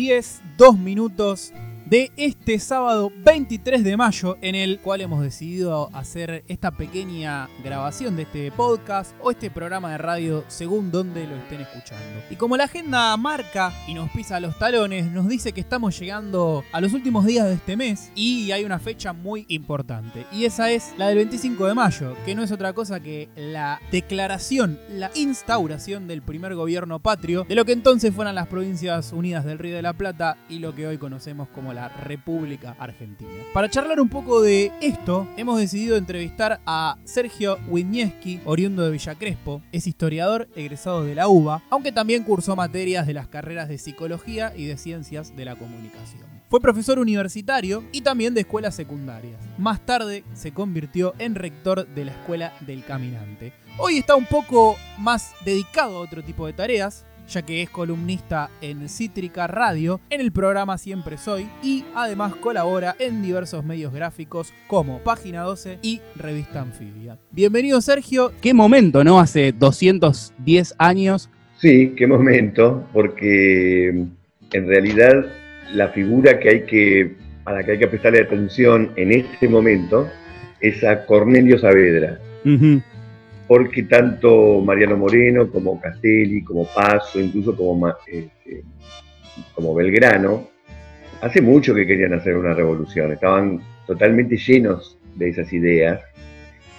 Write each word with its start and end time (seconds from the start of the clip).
10, 0.00 0.40
2 0.56 0.78
minutos 0.78 1.52
de 1.90 2.12
este 2.16 2.60
sábado 2.60 3.10
23 3.24 3.82
de 3.82 3.96
mayo, 3.96 4.38
en 4.42 4.54
el 4.54 4.78
cual 4.78 5.00
hemos 5.00 5.22
decidido 5.22 5.90
hacer 5.92 6.44
esta 6.46 6.70
pequeña 6.70 7.48
grabación 7.64 8.14
de 8.14 8.22
este 8.22 8.52
podcast 8.52 9.12
o 9.20 9.32
este 9.32 9.50
programa 9.50 9.90
de 9.90 9.98
radio 9.98 10.44
según 10.46 10.92
donde 10.92 11.26
lo 11.26 11.34
estén 11.34 11.62
escuchando. 11.62 12.22
Y 12.30 12.36
como 12.36 12.56
la 12.56 12.64
agenda 12.64 13.16
marca 13.16 13.72
y 13.88 13.94
nos 13.94 14.08
pisa 14.10 14.38
los 14.38 14.56
talones, 14.56 15.10
nos 15.10 15.28
dice 15.28 15.50
que 15.50 15.60
estamos 15.60 15.98
llegando 15.98 16.62
a 16.70 16.80
los 16.80 16.92
últimos 16.92 17.26
días 17.26 17.46
de 17.46 17.54
este 17.54 17.76
mes 17.76 18.12
y 18.14 18.52
hay 18.52 18.62
una 18.62 18.78
fecha 18.78 19.12
muy 19.12 19.44
importante. 19.48 20.26
Y 20.30 20.44
esa 20.44 20.70
es 20.70 20.94
la 20.96 21.08
del 21.08 21.16
25 21.16 21.66
de 21.66 21.74
mayo, 21.74 22.14
que 22.24 22.36
no 22.36 22.44
es 22.44 22.52
otra 22.52 22.72
cosa 22.72 23.00
que 23.00 23.28
la 23.34 23.80
declaración, 23.90 24.78
la 24.90 25.10
instauración 25.16 26.06
del 26.06 26.22
primer 26.22 26.54
gobierno 26.54 27.00
patrio 27.00 27.46
de 27.48 27.56
lo 27.56 27.64
que 27.64 27.72
entonces 27.72 28.14
fueron 28.14 28.36
las 28.36 28.46
Provincias 28.46 29.12
Unidas 29.12 29.44
del 29.44 29.58
Río 29.58 29.74
de 29.74 29.82
la 29.82 29.94
Plata 29.94 30.36
y 30.48 30.60
lo 30.60 30.72
que 30.72 30.86
hoy 30.86 30.96
conocemos 30.96 31.48
como 31.48 31.72
la 31.72 31.79
República 31.88 32.76
Argentina. 32.78 33.30
Para 33.52 33.70
charlar 33.70 34.00
un 34.00 34.08
poco 34.08 34.40
de 34.42 34.72
esto, 34.80 35.26
hemos 35.36 35.58
decidido 35.58 35.96
entrevistar 35.96 36.60
a 36.66 36.98
Sergio 37.04 37.58
Winieski, 37.68 38.40
oriundo 38.44 38.84
de 38.84 38.90
Villa 38.90 39.14
Crespo. 39.14 39.62
Es 39.72 39.86
historiador 39.86 40.48
egresado 40.54 41.04
de 41.04 41.14
la 41.14 41.28
UBA, 41.28 41.62
aunque 41.70 41.92
también 41.92 42.24
cursó 42.24 42.56
materias 42.56 43.06
de 43.06 43.14
las 43.14 43.28
carreras 43.28 43.68
de 43.68 43.78
Psicología 43.78 44.52
y 44.56 44.66
de 44.66 44.76
Ciencias 44.76 45.36
de 45.36 45.44
la 45.44 45.56
Comunicación. 45.56 46.30
Fue 46.50 46.60
profesor 46.60 46.98
universitario 46.98 47.84
y 47.92 48.00
también 48.00 48.34
de 48.34 48.40
escuelas 48.40 48.74
secundarias. 48.74 49.40
Más 49.56 49.86
tarde 49.86 50.24
se 50.34 50.52
convirtió 50.52 51.14
en 51.20 51.36
rector 51.36 51.86
de 51.86 52.04
la 52.04 52.10
Escuela 52.10 52.52
del 52.66 52.84
Caminante. 52.84 53.52
Hoy 53.78 53.98
está 53.98 54.16
un 54.16 54.26
poco 54.26 54.76
más 54.98 55.32
dedicado 55.44 55.96
a 55.96 56.00
otro 56.00 56.24
tipo 56.24 56.46
de 56.46 56.52
tareas, 56.52 57.06
ya 57.30 57.42
que 57.42 57.62
es 57.62 57.70
columnista 57.70 58.50
en 58.60 58.88
Cítrica 58.88 59.46
Radio, 59.46 60.00
en 60.10 60.20
el 60.20 60.32
programa 60.32 60.78
Siempre 60.78 61.16
Soy, 61.16 61.46
y 61.62 61.84
además 61.94 62.34
colabora 62.34 62.96
en 62.98 63.22
diversos 63.22 63.64
medios 63.64 63.92
gráficos 63.92 64.52
como 64.66 64.98
Página 64.98 65.42
12 65.42 65.78
y 65.82 66.00
Revista 66.16 66.60
Anfibia. 66.62 67.18
Bienvenido 67.30 67.80
Sergio. 67.80 68.32
Qué 68.40 68.52
momento, 68.52 69.04
¿no? 69.04 69.20
Hace 69.20 69.52
210 69.52 70.74
años. 70.78 71.30
Sí, 71.58 71.94
qué 71.96 72.06
momento, 72.06 72.86
porque 72.92 73.92
mm, 73.94 74.56
en 74.56 74.66
realidad 74.66 75.26
la 75.72 75.88
figura 75.90 76.40
que 76.40 76.48
hay 76.48 76.66
que, 76.66 77.16
a 77.44 77.52
la 77.52 77.62
que 77.62 77.72
hay 77.72 77.78
que 77.78 77.86
prestarle 77.86 78.22
atención 78.22 78.90
en 78.96 79.12
este 79.12 79.48
momento 79.48 80.08
es 80.60 80.82
a 80.82 81.06
Cornelio 81.06 81.58
Saavedra 81.58 82.18
porque 83.50 83.82
tanto 83.82 84.60
Mariano 84.60 84.96
Moreno 84.96 85.50
como 85.50 85.80
Castelli, 85.80 86.44
como 86.44 86.68
Paso, 86.72 87.18
incluso 87.18 87.56
como, 87.56 87.88
este, 88.06 88.62
como 89.56 89.74
Belgrano, 89.74 90.46
hace 91.20 91.42
mucho 91.42 91.74
que 91.74 91.84
querían 91.84 92.12
hacer 92.12 92.36
una 92.36 92.54
revolución, 92.54 93.10
estaban 93.10 93.60
totalmente 93.88 94.36
llenos 94.36 94.96
de 95.16 95.30
esas 95.30 95.52
ideas. 95.52 96.00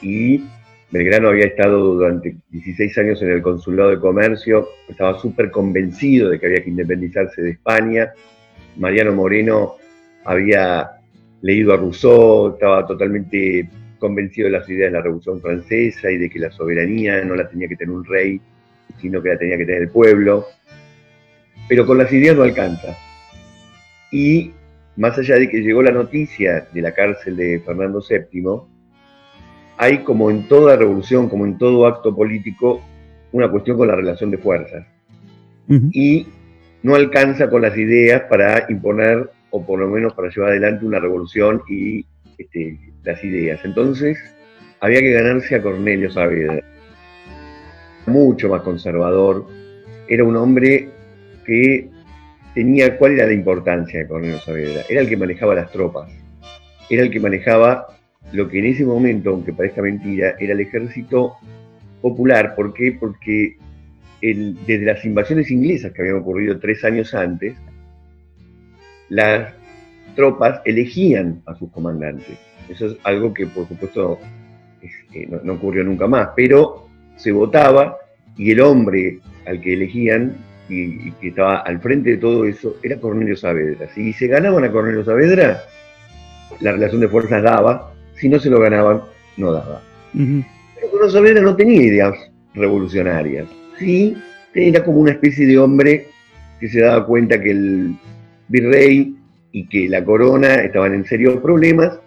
Y 0.02 0.46
Belgrano 0.92 1.28
había 1.28 1.48
estado 1.48 1.96
durante 1.96 2.38
16 2.52 2.98
años 3.00 3.22
en 3.22 3.32
el 3.32 3.42
Consulado 3.42 3.90
de 3.90 4.00
Comercio, 4.00 4.70
estaba 4.88 5.20
súper 5.20 5.52
convencido 5.52 6.30
de 6.30 6.40
que 6.40 6.46
había 6.46 6.64
que 6.64 6.70
independizarse 6.70 7.42
de 7.42 7.50
España, 7.50 8.14
Mariano 8.78 9.12
Moreno 9.12 9.76
había 10.24 10.90
leído 11.42 11.74
a 11.74 11.76
Rousseau, 11.76 12.54
estaba 12.54 12.88
totalmente 12.88 13.70
convencido 14.02 14.48
de 14.48 14.58
las 14.58 14.68
ideas 14.68 14.92
de 14.92 14.98
la 14.98 15.04
Revolución 15.04 15.40
Francesa 15.40 16.12
y 16.12 16.18
de 16.18 16.30
que 16.30 16.40
la 16.40 16.52
soberanía 16.52 17.24
no 17.24 17.36
la 17.36 17.48
tenía 17.48 17.70
que 17.70 17.78
tener 17.78 17.96
un 17.96 18.04
rey, 18.04 18.42
sino 19.00 19.22
que 19.22 19.30
la 19.30 19.38
tenía 19.38 19.58
que 19.58 19.66
tener 19.66 19.84
el 19.84 19.90
pueblo. 19.90 20.48
Pero 21.70 21.86
con 21.86 22.00
las 22.00 22.12
ideas 22.12 22.36
no 22.36 22.44
alcanza. 22.44 22.98
Y 24.12 24.52
más 24.98 25.18
allá 25.18 25.36
de 25.36 25.48
que 25.48 25.62
llegó 25.62 25.82
la 25.84 25.92
noticia 25.92 26.68
de 26.74 26.82
la 26.82 26.94
cárcel 26.94 27.38
de 27.38 27.62
Fernando 27.66 28.02
VII, 28.02 28.62
hay 29.78 30.00
como 30.00 30.30
en 30.30 30.48
toda 30.48 30.76
revolución, 30.76 31.30
como 31.30 31.46
en 31.46 31.58
todo 31.58 31.86
acto 31.88 32.14
político, 32.14 32.82
una 33.32 33.50
cuestión 33.50 33.78
con 33.78 33.88
la 33.88 33.96
relación 33.96 34.32
de 34.32 34.38
fuerzas. 34.38 34.86
Y 35.94 36.28
no 36.84 36.96
alcanza 36.96 37.50
con 37.50 37.62
las 37.62 37.78
ideas 37.78 38.24
para 38.30 38.66
imponer, 38.70 39.30
o 39.52 39.66
por 39.66 39.80
lo 39.80 39.88
menos 39.88 40.14
para 40.14 40.30
llevar 40.30 40.50
adelante 40.50 40.86
una 40.86 41.00
revolución 41.00 41.62
y 41.70 42.06
este, 42.42 42.80
las 43.04 43.24
ideas. 43.24 43.60
Entonces, 43.64 44.18
había 44.80 45.00
que 45.00 45.12
ganarse 45.12 45.56
a 45.56 45.62
Cornelio 45.62 46.12
Saavedra, 46.12 46.64
mucho 48.08 48.50
más 48.50 48.62
conservador. 48.62 49.48
Era 50.08 50.24
un 50.24 50.36
hombre 50.36 50.90
que 51.46 51.90
tenía, 52.54 52.98
¿cuál 52.98 53.14
era 53.14 53.28
la 53.28 53.34
importancia 53.34 54.00
de 54.00 54.08
Cornelio 54.08 54.40
Saavedra? 54.40 54.84
Era 54.90 55.02
el 55.02 55.10
que 55.10 55.18
manejaba 55.18 55.56
las 55.56 55.72
tropas, 55.72 56.12
era 56.90 57.04
el 57.04 57.12
que 57.12 57.20
manejaba 57.20 57.88
lo 58.34 58.48
que 58.50 58.60
en 58.60 58.66
ese 58.66 58.86
momento, 58.86 59.32
aunque 59.32 59.54
parezca 59.54 59.82
mentira, 59.82 60.36
era 60.40 60.54
el 60.54 60.60
ejército 60.60 61.36
popular. 62.02 62.56
¿Por 62.56 62.74
qué? 62.74 62.96
Porque 63.00 63.58
desde 64.22 64.86
las 64.86 65.04
invasiones 65.04 65.50
inglesas 65.50 65.92
que 65.92 66.02
habían 66.02 66.18
ocurrido 66.18 66.60
tres 66.60 66.84
años 66.84 67.14
antes, 67.14 67.56
las 69.10 69.54
tropas 70.16 70.62
elegían 70.66 71.42
a 71.46 71.56
sus 71.56 71.72
comandantes. 71.72 72.38
Eso 72.70 72.88
es 72.88 72.98
algo 73.04 73.34
que, 73.34 73.48
por 73.48 73.68
supuesto, 73.68 74.20
eh, 75.14 75.28
no, 75.44 75.54
ocurrió 75.54 75.84
nunca 75.84 76.08
más, 76.08 76.30
pero 76.36 76.88
se 77.16 77.32
votaba 77.32 77.98
y 78.38 78.52
el 78.52 78.62
hombre 78.62 79.20
al 79.46 79.60
que 79.62 79.74
elegían 79.74 80.36
y, 80.70 81.12
que 81.14 81.30
estaba 81.30 81.60
al 81.60 81.80
frente 81.82 82.12
de 82.12 82.18
todo 82.18 82.46
eso 82.46 82.78
era 82.82 83.00
Cornelio 83.00 83.36
Saavedra. 83.36 83.88
Si 83.94 84.14
se 84.14 84.28
ganaban 84.28 84.64
a 84.64 84.72
Cornelio 84.72 85.04
Saavedra, 85.04 85.62
la 86.62 86.72
relación 86.72 87.02
de 87.02 87.08
fuerzas 87.08 87.44
daba, 87.44 87.92
si 88.16 88.30
no 88.30 88.40
se 88.40 88.50
lo 88.50 88.60
ganaban, 88.60 89.02
no 89.38 89.52
daba. 89.52 89.82
Pero 90.14 90.90
Cornelio 90.90 91.10
Saavedra 91.10 91.42
no 91.42 91.56
tenía 91.56 91.82
ideas 91.82 92.16
revolucionarias. 92.54 93.48
Sí, 93.78 94.16
era 94.54 94.84
como 94.84 95.00
una 95.00 95.12
especie 95.12 95.46
de 95.46 95.58
hombre 95.58 96.08
que 96.60 96.70
se 96.70 96.82
daba 96.82 97.06
cuenta 97.06 97.42
que 97.42 97.52
el 97.52 97.96
virrey 98.48 99.16
y 99.52 99.68
que 99.68 99.90
la 99.90 100.04
corona 100.04 100.56
estaban 100.56 100.94
en 100.94 101.06
serios 101.06 101.38
problemas, 101.42 102.00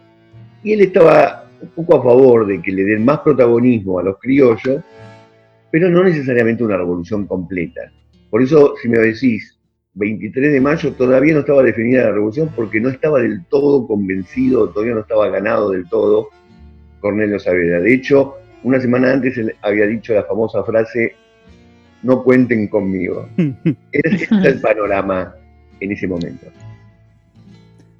y 0.62 0.72
él 0.72 0.80
estaba 0.80 1.44
un 1.60 1.68
poco 1.70 1.98
a 1.98 2.02
favor 2.02 2.46
de 2.46 2.60
que 2.60 2.72
le 2.72 2.84
den 2.84 3.04
más 3.04 3.20
protagonismo 3.20 3.98
a 3.98 4.02
los 4.02 4.18
criollos, 4.18 4.82
pero 5.70 5.90
no 5.90 6.04
necesariamente 6.04 6.64
una 6.64 6.76
revolución 6.76 7.26
completa. 7.26 7.80
Por 8.30 8.42
eso, 8.42 8.74
si 8.80 8.88
me 8.88 8.98
decís, 8.98 9.58
23 9.94 10.52
de 10.52 10.60
mayo 10.60 10.92
todavía 10.92 11.34
no 11.34 11.40
estaba 11.40 11.62
definida 11.62 12.04
la 12.04 12.12
revolución 12.12 12.50
porque 12.54 12.80
no 12.80 12.88
estaba 12.88 13.20
del 13.20 13.44
todo 13.46 13.86
convencido, 13.86 14.68
todavía 14.70 14.94
no 14.94 15.00
estaba 15.00 15.28
ganado 15.28 15.70
del 15.70 15.88
todo 15.88 16.30
Cornelio 17.00 17.38
Saavedra. 17.38 17.80
De 17.80 17.94
hecho, 17.94 18.34
una 18.64 18.80
semana 18.80 19.12
antes 19.12 19.36
él 19.38 19.54
había 19.62 19.86
dicho 19.86 20.14
la 20.14 20.24
famosa 20.24 20.64
frase, 20.64 21.14
no 22.02 22.22
cuenten 22.24 22.68
conmigo. 22.68 23.28
Ese 23.92 24.24
es 24.24 24.30
el 24.30 24.60
panorama 24.60 25.34
en 25.80 25.92
ese 25.92 26.06
momento. 26.06 26.46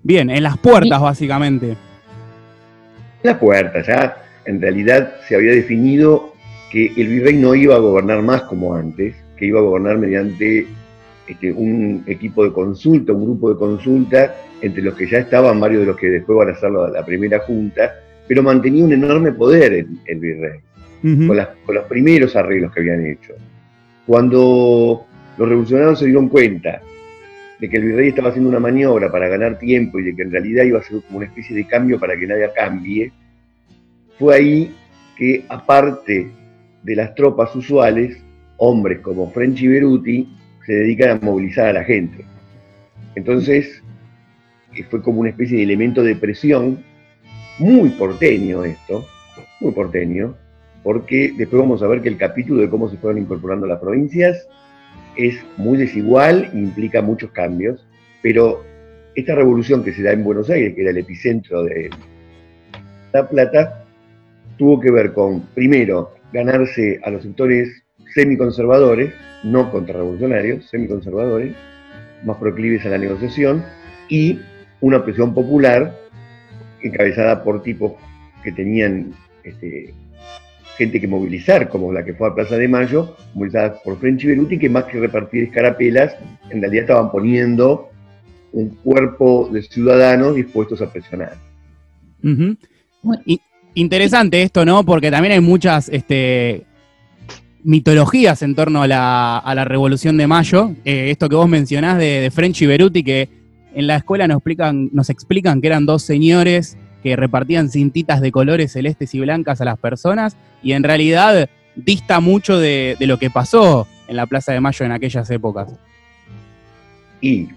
Bien, 0.04 0.28
en 0.28 0.42
las 0.42 0.58
puertas 0.58 1.00
básicamente. 1.00 1.70
En 1.70 1.76
las 3.22 3.38
puertas, 3.38 3.86
ya 3.86 4.18
en 4.44 4.60
realidad 4.60 5.14
se 5.26 5.34
había 5.34 5.52
definido 5.52 6.34
que 6.70 6.92
el 6.94 7.08
virrey 7.08 7.38
no 7.38 7.54
iba 7.54 7.74
a 7.76 7.78
gobernar 7.78 8.20
más 8.20 8.42
como 8.42 8.74
antes, 8.74 9.14
que 9.38 9.46
iba 9.46 9.60
a 9.60 9.62
gobernar 9.62 9.96
mediante 9.96 10.66
este, 11.26 11.50
un 11.52 12.04
equipo 12.06 12.44
de 12.44 12.52
consulta, 12.52 13.14
un 13.14 13.24
grupo 13.24 13.48
de 13.48 13.56
consulta, 13.56 14.36
entre 14.60 14.82
los 14.82 14.94
que 14.94 15.08
ya 15.08 15.20
estaban 15.20 15.58
varios 15.58 15.80
de 15.80 15.86
los 15.86 15.96
que 15.96 16.10
después 16.10 16.36
van 16.36 16.50
a 16.50 16.52
hacer 16.52 16.70
la, 16.70 17.06
primera 17.06 17.38
junta, 17.38 17.94
pero 18.28 18.42
mantenía 18.42 18.84
un 18.84 18.92
enorme 18.92 19.32
poder 19.32 19.86
el, 20.04 20.18
virrey, 20.18 20.60
con, 21.00 21.28
con 21.64 21.74
los 21.76 21.84
primeros 21.84 22.36
arreglos 22.36 22.74
que 22.74 22.80
habían 22.80 23.06
hecho. 23.06 23.32
Cuando 24.06 25.06
los 25.38 25.48
revolucionarios 25.48 25.98
se 25.98 26.04
dieron 26.04 26.28
cuenta 26.28 26.82
de 27.60 27.68
que 27.68 27.76
el 27.76 27.84
virrey 27.84 28.08
estaba 28.08 28.30
haciendo 28.30 28.50
una 28.50 28.60
maniobra 28.60 29.10
para 29.10 29.28
ganar 29.28 29.58
tiempo 29.58 29.98
y 29.98 30.04
de 30.04 30.16
que 30.16 30.22
en 30.22 30.32
realidad 30.32 30.64
iba 30.64 30.78
a 30.78 30.82
ser 30.82 31.02
como 31.02 31.18
una 31.18 31.26
especie 31.26 31.54
de 31.54 31.66
cambio 31.66 31.98
para 31.98 32.18
que 32.18 32.26
nadie 32.26 32.50
cambie, 32.54 33.12
fue 34.18 34.34
ahí 34.34 34.74
que 35.16 35.44
aparte 35.48 36.30
de 36.82 36.96
las 36.96 37.14
tropas 37.14 37.54
usuales, 37.54 38.18
hombres 38.56 39.00
como 39.00 39.30
French 39.30 39.62
Beruti 39.62 40.28
se 40.66 40.72
dedican 40.72 41.10
a 41.10 41.24
movilizar 41.24 41.68
a 41.68 41.72
la 41.72 41.84
gente. 41.84 42.24
Entonces, 43.14 43.82
fue 44.90 45.02
como 45.02 45.20
una 45.20 45.30
especie 45.30 45.58
de 45.58 45.62
elemento 45.62 46.02
de 46.02 46.16
presión, 46.16 46.82
muy 47.58 47.90
porteño 47.90 48.64
esto, 48.64 49.06
muy 49.60 49.72
porteño, 49.72 50.34
porque 50.82 51.32
después 51.36 51.62
vamos 51.62 51.82
a 51.82 51.86
ver 51.86 52.02
que 52.02 52.08
el 52.08 52.16
capítulo 52.16 52.60
de 52.60 52.68
cómo 52.68 52.88
se 52.88 52.96
fueron 52.96 53.22
incorporando 53.22 53.66
las 53.66 53.80
provincias 53.80 54.48
es 55.16 55.36
muy 55.56 55.78
desigual 55.78 56.50
e 56.52 56.58
implica 56.58 57.02
muchos 57.02 57.30
cambios, 57.30 57.86
pero 58.22 58.64
esta 59.14 59.34
revolución 59.34 59.84
que 59.84 59.92
se 59.92 60.02
da 60.02 60.12
en 60.12 60.24
Buenos 60.24 60.50
Aires, 60.50 60.74
que 60.74 60.82
era 60.82 60.90
el 60.90 60.98
epicentro 60.98 61.62
de 61.64 61.90
La 63.12 63.28
Plata, 63.28 63.84
tuvo 64.56 64.80
que 64.80 64.90
ver 64.90 65.12
con, 65.12 65.42
primero, 65.54 66.14
ganarse 66.32 67.00
a 67.04 67.10
los 67.10 67.22
sectores 67.22 67.82
semiconservadores, 68.12 69.12
no 69.44 69.70
contrarrevolucionarios, 69.70 70.68
semiconservadores, 70.68 71.54
más 72.24 72.36
proclives 72.38 72.84
a 72.86 72.90
la 72.90 72.98
negociación, 72.98 73.64
y 74.08 74.40
una 74.80 75.04
presión 75.04 75.34
popular 75.34 75.94
encabezada 76.82 77.42
por 77.42 77.62
tipos 77.62 77.92
que 78.42 78.52
tenían 78.52 79.12
este, 79.44 79.94
gente 80.76 81.00
que 81.00 81.08
movilizar, 81.08 81.68
como 81.68 81.92
la 81.92 82.04
que 82.04 82.14
fue 82.14 82.28
a 82.28 82.34
Plaza 82.34 82.56
de 82.56 82.68
Mayo, 82.68 83.16
movilizada 83.34 83.80
por 83.82 83.98
French 83.98 84.24
y 84.24 84.28
Beruti, 84.28 84.58
que 84.58 84.68
más 84.68 84.84
que 84.84 84.98
repartir 84.98 85.44
escarapelas, 85.44 86.16
en 86.50 86.60
realidad 86.60 86.82
estaban 86.82 87.10
poniendo 87.10 87.90
un 88.52 88.68
cuerpo 88.76 89.48
de 89.52 89.62
ciudadanos 89.62 90.34
dispuestos 90.34 90.80
a 90.80 90.92
presionar. 90.92 91.36
interesante 93.74 94.42
esto, 94.42 94.64
¿no? 94.64 94.84
Porque 94.84 95.10
también 95.10 95.32
hay 95.32 95.40
muchas 95.40 95.88
este, 95.88 96.64
mitologías 97.62 98.42
en 98.42 98.54
torno 98.54 98.82
a 98.82 98.86
la, 98.86 99.64
Revolución 99.64 100.16
de 100.16 100.26
Mayo. 100.26 100.72
Eh, 100.84 101.10
esto 101.10 101.28
que 101.28 101.36
vos 101.36 101.48
mencionás 101.48 101.98
de, 101.98 102.20
de 102.20 102.30
French 102.30 102.62
y 102.62 102.66
Beruti, 102.66 103.02
que 103.02 103.28
en 103.74 103.86
la 103.86 103.96
escuela 103.96 104.28
nos 104.28 104.36
explican, 104.36 104.90
nos 104.92 105.10
explican 105.10 105.60
que 105.60 105.66
eran 105.66 105.86
dos 105.86 106.02
señores 106.02 106.76
que 107.04 107.16
repartían 107.16 107.68
cintitas 107.68 108.22
de 108.22 108.32
colores 108.32 108.72
celestes 108.72 109.14
y 109.14 109.20
blancas 109.20 109.60
a 109.60 109.66
las 109.66 109.78
personas 109.78 110.38
y 110.62 110.72
en 110.72 110.82
realidad 110.82 111.50
dista 111.76 112.18
mucho 112.20 112.58
de, 112.58 112.96
lo 113.00 113.18
que 113.18 113.28
pasó 113.28 113.86
en 114.08 114.16
la 114.16 114.24
Plaza 114.24 114.54
de 114.54 114.60
Mayo 114.60 114.86
en 114.86 114.92
aquellas 114.92 115.30
épocas. 115.30 115.68
Y 117.20 117.50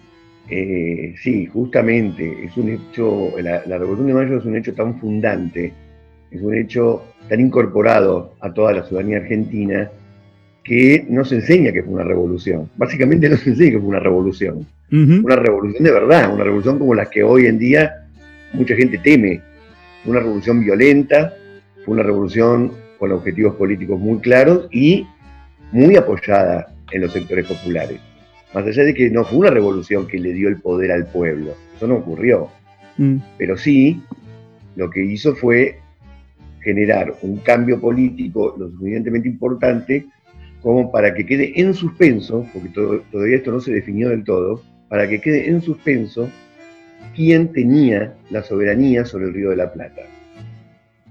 eh, 0.50 1.16
sí, 1.24 1.46
justamente, 1.46 2.44
es 2.44 2.58
un 2.58 2.70
hecho, 2.70 3.32
la, 3.40 3.62
Revolución 3.78 4.08
de 4.08 4.14
Mayo 4.16 4.38
es 4.38 4.44
un 4.44 4.58
hecho 4.58 4.74
tan 4.74 5.00
fundante, 5.00 5.72
es 6.30 6.42
un 6.42 6.54
hecho 6.54 7.04
tan 7.30 7.40
incorporado 7.40 8.34
a 8.42 8.52
toda 8.52 8.74
la 8.74 8.84
ciudadanía 8.84 9.20
argentina 9.20 9.90
que 10.62 11.06
no 11.08 11.24
se 11.24 11.36
enseña 11.36 11.72
que 11.72 11.84
fue 11.84 11.94
una 11.94 12.04
revolución. 12.04 12.70
Básicamente 12.76 13.30
no 13.30 13.38
se 13.38 13.52
enseña 13.52 13.72
que 13.72 13.80
fue 13.80 13.88
una 13.88 14.00
revolución. 14.02 14.68
Una 14.92 15.38
revolución 15.38 15.84
de 15.86 15.92
verdad, 15.92 16.34
una 16.34 16.44
revolución 16.44 16.80
como 16.80 16.94
la 16.96 17.10
que 17.10 17.24
hoy 17.24 17.46
en 17.46 17.60
día 17.60 18.07
mucha 18.54 18.76
gente 18.76 18.98
teme. 18.98 19.42
Fue 20.04 20.12
una 20.12 20.22
revolución 20.22 20.64
violenta, 20.64 21.34
fue 21.84 21.96
una 21.96 22.04
revolución 22.04 22.74
con 23.00 23.12
objetivos 23.12 23.56
políticos 23.56 24.00
muy 24.00 24.20
claros 24.20 24.68
y 24.72 25.08
muy 25.72 25.96
apoyada 25.96 26.74
en 26.92 27.02
los 27.02 27.14
sectores 27.14 27.46
populares. 27.48 28.00
Más 28.54 28.66
allá 28.66 28.84
de 28.84 28.94
que 28.94 29.10
no 29.10 29.24
fue 29.26 29.40
una 29.40 29.50
revolución 29.50 30.08
que 30.08 30.20
le 30.20 30.34
dio 30.34 30.48
el 30.50 30.58
poder 30.62 30.92
al 30.92 31.06
pueblo, 31.08 31.54
eso 31.76 31.88
no 31.88 31.96
ocurrió. 31.96 32.50
Mm. 32.98 33.18
Pero 33.38 33.58
sí, 33.58 34.02
lo 34.76 34.90
que 34.90 35.04
hizo 35.04 35.36
fue 35.36 35.80
generar 36.62 37.16
un 37.22 37.38
cambio 37.38 37.80
político 37.80 38.56
lo 38.58 38.70
suficientemente 38.70 39.28
importante 39.28 40.06
como 40.62 40.92
para 40.92 41.14
que 41.14 41.26
quede 41.26 41.60
en 41.60 41.74
suspenso, 41.74 42.46
porque 42.54 42.70
todavía 42.70 43.38
esto 43.38 43.52
no 43.52 43.60
se 43.60 43.72
definió 43.72 44.10
del 44.10 44.24
todo, 44.24 44.62
para 44.90 45.08
que 45.08 45.22
quede 45.22 45.50
en 45.50 45.62
suspenso 45.62 46.30
quién 47.16 47.52
tenía 47.52 48.16
la 48.30 48.44
soberanía 48.44 49.06
sobre 49.06 49.26
el 49.26 49.34
Río 49.34 49.50
de 49.50 49.56
la 49.58 49.72
Plata. 49.72 50.04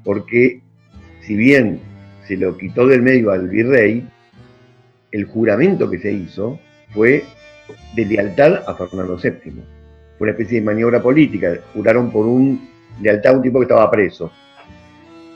Porque 0.05 0.61
si 1.23 1.35
bien 1.35 1.81
se 2.27 2.37
lo 2.37 2.57
quitó 2.57 2.87
del 2.87 3.03
medio 3.03 3.31
al 3.31 3.49
virrey, 3.49 4.07
el 5.13 5.25
juramento 5.25 5.91
que 5.91 5.99
se 5.99 6.13
hizo 6.13 6.59
fue 6.91 7.25
de 7.95 8.05
lealtad 8.05 8.63
a 8.67 8.75
Fernando 8.75 9.17
VII. 9.17 9.53
Fue 10.19 10.27
una 10.27 10.31
especie 10.31 10.61
de 10.61 10.67
maniobra 10.67 11.03
política. 11.03 11.59
Juraron 11.75 12.11
por 12.11 12.27
un 12.27 12.69
lealtad 13.01 13.35
a 13.35 13.37
un 13.37 13.43
tipo 13.43 13.59
que 13.59 13.65
estaba 13.65 13.91
preso, 13.91 14.31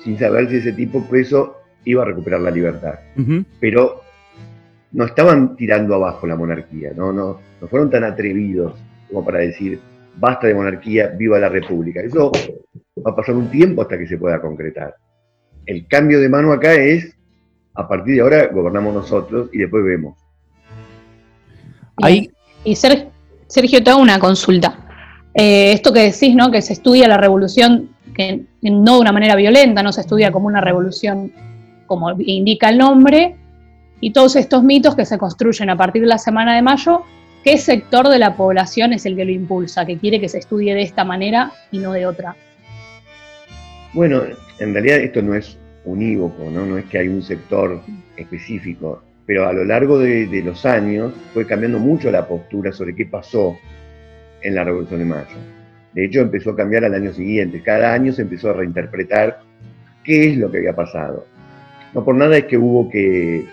sin 0.02 0.18
saber 0.18 0.48
si 0.48 0.56
ese 0.56 0.72
tipo 0.72 1.04
preso 1.04 1.56
iba 1.84 2.02
a 2.02 2.06
recuperar 2.06 2.40
la 2.40 2.50
libertad. 2.50 3.00
Pero 3.58 4.02
no 4.92 5.04
estaban 5.04 5.56
tirando 5.56 5.94
abajo 5.94 6.26
la 6.26 6.36
monarquía, 6.36 6.92
¿no? 6.94 7.12
No, 7.12 7.40
no 7.60 7.68
fueron 7.68 7.90
tan 7.90 8.04
atrevidos 8.04 8.74
como 9.08 9.24
para 9.24 9.40
decir, 9.40 9.80
basta 10.20 10.46
de 10.46 10.54
monarquía, 10.54 11.08
viva 11.08 11.38
la 11.38 11.48
república. 11.48 12.00
Eso 12.00 12.30
va 13.04 13.10
a 13.10 13.16
pasar 13.16 13.34
un 13.34 13.50
tiempo 13.50 13.82
hasta 13.82 13.98
que 13.98 14.06
se 14.06 14.18
pueda 14.18 14.40
concretar. 14.40 14.94
El 15.66 15.86
cambio 15.88 16.20
de 16.20 16.28
mano 16.28 16.52
acá 16.52 16.74
es, 16.74 17.16
a 17.74 17.88
partir 17.88 18.16
de 18.16 18.20
ahora 18.20 18.46
gobernamos 18.48 18.94
nosotros 18.94 19.48
y 19.52 19.58
después 19.58 19.84
vemos. 19.84 20.18
Ahí. 22.02 22.30
Y 22.64 22.76
Sergio, 22.76 23.82
te 23.82 23.90
hago 23.90 24.00
una 24.00 24.18
consulta. 24.18 24.78
Eh, 25.34 25.72
esto 25.72 25.92
que 25.92 26.00
decís, 26.00 26.34
¿no? 26.34 26.50
Que 26.50 26.60
se 26.60 26.74
estudia 26.74 27.08
la 27.08 27.16
revolución, 27.16 27.90
que 28.14 28.44
no 28.62 28.94
de 28.96 29.00
una 29.00 29.12
manera 29.12 29.34
violenta, 29.36 29.82
no 29.82 29.92
se 29.92 30.02
estudia 30.02 30.30
como 30.30 30.46
una 30.46 30.60
revolución 30.60 31.32
como 31.86 32.12
indica 32.20 32.68
el 32.68 32.78
nombre, 32.78 33.36
y 34.00 34.12
todos 34.12 34.36
estos 34.36 34.62
mitos 34.62 34.94
que 34.94 35.04
se 35.04 35.18
construyen 35.18 35.70
a 35.70 35.76
partir 35.76 36.02
de 36.02 36.08
la 36.08 36.18
semana 36.18 36.54
de 36.54 36.62
mayo 36.62 37.02
¿Qué 37.42 37.56
sector 37.56 38.08
de 38.08 38.18
la 38.18 38.36
población 38.36 38.92
es 38.92 39.06
el 39.06 39.16
que 39.16 39.24
lo 39.24 39.30
impulsa, 39.30 39.86
que 39.86 39.96
quiere 39.96 40.20
que 40.20 40.28
se 40.28 40.38
estudie 40.38 40.74
de 40.74 40.82
esta 40.82 41.04
manera 41.04 41.52
y 41.70 41.78
no 41.78 41.92
de 41.92 42.06
otra? 42.06 42.36
Bueno, 43.94 44.22
en 44.58 44.74
realidad 44.74 44.98
esto 44.98 45.22
no 45.22 45.34
es 45.34 45.58
unívoco, 45.86 46.50
¿no? 46.50 46.66
No 46.66 46.76
es 46.76 46.84
que 46.84 46.98
hay 46.98 47.08
un 47.08 47.22
sector 47.22 47.80
específico, 48.16 49.02
pero 49.24 49.48
a 49.48 49.54
lo 49.54 49.64
largo 49.64 49.98
de, 49.98 50.42
los 50.44 50.66
años 50.66 51.14
fue 51.32 51.46
cambiando 51.46 51.78
mucho 51.78 52.10
la 52.10 52.28
postura 52.28 52.72
sobre 52.72 52.94
qué 52.94 53.06
pasó 53.06 53.58
en 54.42 54.54
la 54.54 54.64
Revolución 54.64 55.00
de 55.00 55.06
Mayo. 55.06 55.36
De 55.94 56.04
hecho, 56.04 56.20
empezó 56.20 56.50
a 56.50 56.56
cambiar 56.56 56.84
al 56.84 56.94
año 56.94 57.12
siguiente. 57.12 57.62
Cada 57.62 57.94
año 57.94 58.12
se 58.12 58.22
empezó 58.22 58.50
a 58.50 58.52
reinterpretar 58.52 59.40
qué 60.04 60.30
es 60.30 60.36
lo 60.36 60.50
que 60.50 60.58
había 60.58 60.76
pasado. 60.76 61.26
No 61.94 62.04
por 62.04 62.14
nada 62.14 62.36
es 62.36 62.44
que 62.44 62.58
hubo 62.58 62.88
que 62.90 63.46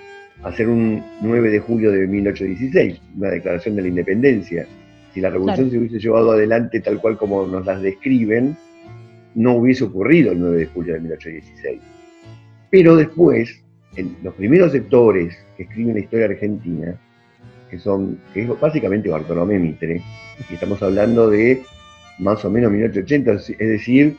hacer 0.47 0.69
un 0.69 1.03
9 1.21 1.49
de 1.49 1.59
julio 1.59 1.91
de 1.91 2.07
1816, 2.07 3.01
una 3.17 3.29
declaración 3.29 3.75
de 3.75 3.81
la 3.83 3.87
independencia. 3.89 4.65
Si 5.13 5.21
la 5.21 5.29
revolución 5.29 5.69
se 5.69 5.77
hubiese 5.77 5.99
llevado 5.99 6.31
adelante 6.31 6.79
tal 6.79 7.01
cual 7.01 7.17
como 7.17 7.45
nos 7.47 7.65
las 7.65 7.81
describen, 7.81 8.55
no 9.35 9.55
hubiese 9.55 9.83
ocurrido 9.83 10.31
el 10.31 10.39
9 10.39 10.57
de 10.57 10.65
julio 10.67 10.93
de 10.93 10.99
1816. 11.01 11.81
Pero 12.69 12.95
después, 12.95 13.63
los 14.23 14.33
primeros 14.35 14.71
sectores 14.71 15.37
que 15.55 15.63
escriben 15.63 15.95
la 15.95 16.01
historia 16.01 16.25
argentina, 16.27 16.99
que 17.69 17.79
son, 17.79 18.19
que 18.33 18.43
es 18.43 18.59
básicamente 18.59 19.09
Bartolomé 19.09 19.59
Mitre, 19.59 20.01
y 20.49 20.53
estamos 20.53 20.81
hablando 20.81 21.29
de 21.29 21.61
más 22.19 22.43
o 22.45 22.49
menos 22.49 22.71
1880, 22.71 23.31
es 23.33 23.57
decir, 23.57 24.15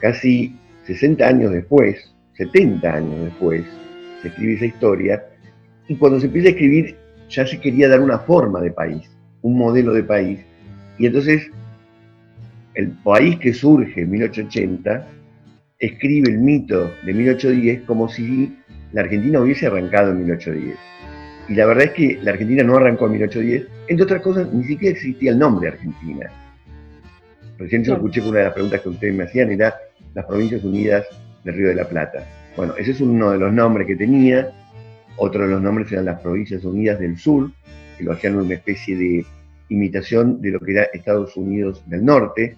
casi 0.00 0.56
60 0.86 1.26
años 1.26 1.52
después, 1.52 2.14
70 2.34 2.94
años 2.94 3.24
después, 3.24 3.64
se 4.22 4.28
escribe 4.28 4.54
esa 4.54 4.66
historia, 4.66 5.27
y 5.88 5.96
cuando 5.96 6.20
se 6.20 6.26
empieza 6.26 6.48
a 6.48 6.50
escribir, 6.52 6.96
ya 7.28 7.46
se 7.46 7.58
quería 7.58 7.88
dar 7.88 8.00
una 8.00 8.18
forma 8.18 8.60
de 8.60 8.70
país, 8.70 9.10
un 9.42 9.58
modelo 9.58 9.92
de 9.92 10.04
país. 10.04 10.40
Y 10.98 11.06
entonces, 11.06 11.50
el 12.74 12.90
país 12.90 13.38
que 13.38 13.52
surge 13.52 14.02
en 14.02 14.10
1880 14.10 15.06
escribe 15.78 16.30
el 16.30 16.38
mito 16.38 16.92
de 17.04 17.14
1810 17.14 17.82
como 17.82 18.08
si 18.08 18.56
la 18.92 19.02
Argentina 19.02 19.40
hubiese 19.40 19.66
arrancado 19.66 20.12
en 20.12 20.18
1810. 20.18 20.76
Y 21.48 21.54
la 21.54 21.66
verdad 21.66 21.84
es 21.84 21.90
que 21.92 22.18
la 22.22 22.32
Argentina 22.32 22.62
no 22.62 22.76
arrancó 22.76 23.06
en 23.06 23.12
1810, 23.12 23.66
entre 23.88 24.04
otras 24.04 24.22
cosas, 24.22 24.52
ni 24.52 24.64
siquiera 24.64 24.94
existía 24.94 25.30
el 25.30 25.38
nombre 25.38 25.68
Argentina. 25.68 26.30
Recién 27.58 27.82
yo 27.82 27.94
escuché 27.94 28.20
que 28.20 28.28
una 28.28 28.38
de 28.38 28.44
las 28.44 28.52
preguntas 28.52 28.80
que 28.82 28.88
ustedes 28.90 29.14
me 29.14 29.24
hacían 29.24 29.50
era 29.50 29.74
las 30.14 30.26
Provincias 30.26 30.62
Unidas 30.62 31.06
del 31.44 31.54
Río 31.54 31.68
de 31.68 31.74
la 31.74 31.88
Plata. 31.88 32.24
Bueno, 32.56 32.74
ese 32.76 32.90
es 32.90 33.00
uno 33.00 33.30
de 33.30 33.38
los 33.38 33.52
nombres 33.52 33.86
que 33.86 33.96
tenía, 33.96 34.52
otro 35.18 35.42
de 35.42 35.48
los 35.48 35.60
nombres 35.60 35.90
eran 35.92 36.06
las 36.06 36.20
Provincias 36.20 36.64
Unidas 36.64 36.98
del 36.98 37.18
Sur, 37.18 37.50
que 37.96 38.04
lo 38.04 38.12
hacían 38.12 38.36
una 38.36 38.54
especie 38.54 38.96
de 38.96 39.26
imitación 39.68 40.40
de 40.40 40.52
lo 40.52 40.60
que 40.60 40.72
era 40.72 40.84
Estados 40.92 41.36
Unidos 41.36 41.82
del 41.86 42.04
Norte. 42.04 42.56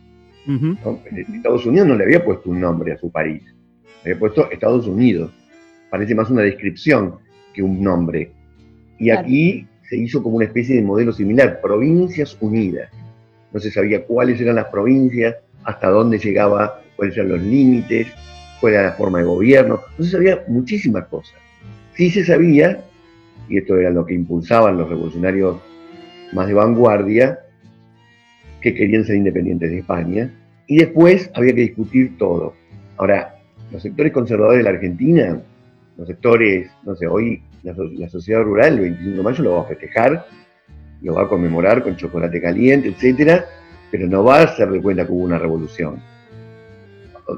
Estados 1.34 1.66
Unidos 1.66 1.88
no 1.88 1.96
le 1.96 2.04
había 2.04 2.24
puesto 2.24 2.50
un 2.50 2.60
nombre 2.60 2.92
a 2.92 2.98
su 2.98 3.10
país, 3.10 3.42
le 4.04 4.12
había 4.12 4.20
puesto 4.20 4.50
Estados 4.50 4.86
Unidos. 4.86 5.32
Parece 5.90 6.14
más 6.14 6.30
una 6.30 6.42
descripción 6.42 7.16
que 7.52 7.62
un 7.62 7.82
nombre. 7.82 8.32
Y 8.98 9.10
aquí 9.10 9.66
se 9.88 9.96
hizo 9.96 10.22
como 10.22 10.36
una 10.36 10.44
especie 10.44 10.76
de 10.76 10.82
modelo 10.82 11.12
similar, 11.12 11.60
Provincias 11.60 12.36
Unidas. 12.40 12.90
No 13.52 13.58
se 13.58 13.70
sabía 13.70 14.04
cuáles 14.04 14.40
eran 14.40 14.56
las 14.56 14.66
provincias, 14.66 15.36
hasta 15.64 15.88
dónde 15.88 16.18
llegaba, 16.18 16.80
cuáles 16.96 17.16
eran 17.16 17.30
los 17.30 17.42
límites, 17.42 18.06
cuál 18.60 18.74
era 18.74 18.82
la 18.84 18.92
forma 18.92 19.18
de 19.18 19.24
gobierno. 19.24 19.80
No 19.98 20.04
se 20.04 20.10
sabía 20.10 20.44
muchísimas 20.46 21.06
cosas. 21.06 21.34
Sí 21.94 22.10
se 22.10 22.24
sabía, 22.24 22.84
y 23.48 23.58
esto 23.58 23.76
era 23.76 23.90
lo 23.90 24.06
que 24.06 24.14
impulsaban 24.14 24.78
los 24.78 24.88
revolucionarios 24.88 25.58
más 26.32 26.46
de 26.46 26.54
vanguardia, 26.54 27.40
que 28.60 28.74
querían 28.74 29.04
ser 29.04 29.16
independientes 29.16 29.70
de 29.70 29.78
España, 29.78 30.30
y 30.66 30.76
después 30.78 31.30
había 31.34 31.54
que 31.54 31.62
discutir 31.62 32.16
todo. 32.18 32.54
Ahora, 32.96 33.36
los 33.70 33.82
sectores 33.82 34.12
conservadores 34.12 34.58
de 34.58 34.64
la 34.64 34.70
Argentina, 34.70 35.40
los 35.96 36.06
sectores, 36.06 36.70
no 36.84 36.94
sé, 36.94 37.06
hoy 37.06 37.42
la, 37.62 38.08
sociedad 38.08 38.42
rural 38.42 38.74
el 38.74 38.80
25 38.80 39.16
de 39.16 39.22
mayo 39.22 39.44
lo 39.44 39.52
va 39.54 39.60
a 39.62 39.64
festejar, 39.64 40.26
lo 41.02 41.14
va 41.14 41.22
a 41.22 41.28
conmemorar 41.28 41.82
con 41.82 41.96
chocolate 41.96 42.40
caliente, 42.40 42.88
etcétera, 42.88 43.44
pero 43.90 44.06
no 44.06 44.24
va 44.24 44.38
a 44.38 44.44
hacer 44.44 44.70
de 44.70 44.80
cuenta 44.80 45.06
que 45.06 45.12
hubo 45.12 45.24
una 45.24 45.38
revolución. 45.38 46.02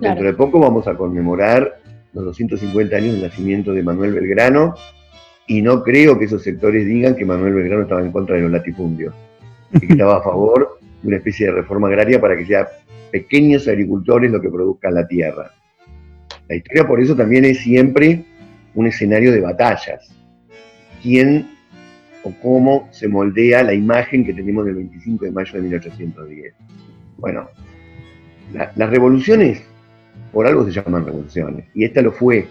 Dentro 0.00 0.25
de 0.25 0.32
poco 0.32 0.59
vamos 0.59 0.87
a 0.87 0.94
conmemorar 0.94 1.82
los 2.12 2.25
250 2.25 2.97
años 2.97 3.12
del 3.14 3.23
nacimiento 3.23 3.73
de 3.73 3.83
Manuel 3.83 4.12
Belgrano, 4.12 4.75
y 5.47 5.62
no 5.62 5.83
creo 5.83 6.19
que 6.19 6.26
esos 6.26 6.42
sectores 6.42 6.87
digan 6.87 7.16
que 7.16 7.25
Manuel 7.25 7.54
Belgrano 7.54 7.83
estaba 7.83 8.02
en 8.02 8.12
contra 8.12 8.37
de 8.37 8.42
los 8.42 8.50
latifundios. 8.50 9.14
que 9.78 9.87
estaba 9.87 10.19
a 10.19 10.23
favor 10.23 10.78
de 11.00 11.09
una 11.09 11.16
especie 11.16 11.47
de 11.47 11.52
reforma 11.52 11.88
agraria 11.88 12.21
para 12.21 12.37
que 12.37 12.47
sea 12.47 12.69
pequeños 13.11 13.66
agricultores 13.69 14.31
lo 14.31 14.40
que 14.40 14.49
produzcan 14.49 14.95
la 14.95 15.07
tierra. 15.07 15.50
La 16.49 16.57
historia 16.57 16.87
por 16.87 17.00
eso 17.00 17.16
también 17.16 17.45
es 17.45 17.61
siempre 17.61 18.25
un 18.75 18.87
escenario 18.87 19.33
de 19.33 19.40
batallas. 19.40 20.14
¿Quién 21.02 21.49
o 22.23 22.33
cómo 22.42 22.88
se 22.92 23.09
moldea 23.09 23.62
la 23.62 23.75
imagen 23.75 24.25
que 24.25 24.33
tenemos 24.33 24.64
del 24.64 24.76
25 24.76 25.25
de 25.25 25.31
mayo 25.31 25.52
de 25.54 25.62
1810? 25.62 26.54
Bueno, 27.19 27.49
las 28.52 28.90
revoluciones 28.90 29.62
por 30.33 30.47
algo 30.47 30.65
se 30.65 30.73
llaman 30.73 31.05
revoluciones, 31.05 31.67
y 31.75 31.85
esta 31.85 32.03
lo 32.03 32.12
fue. 32.12 32.49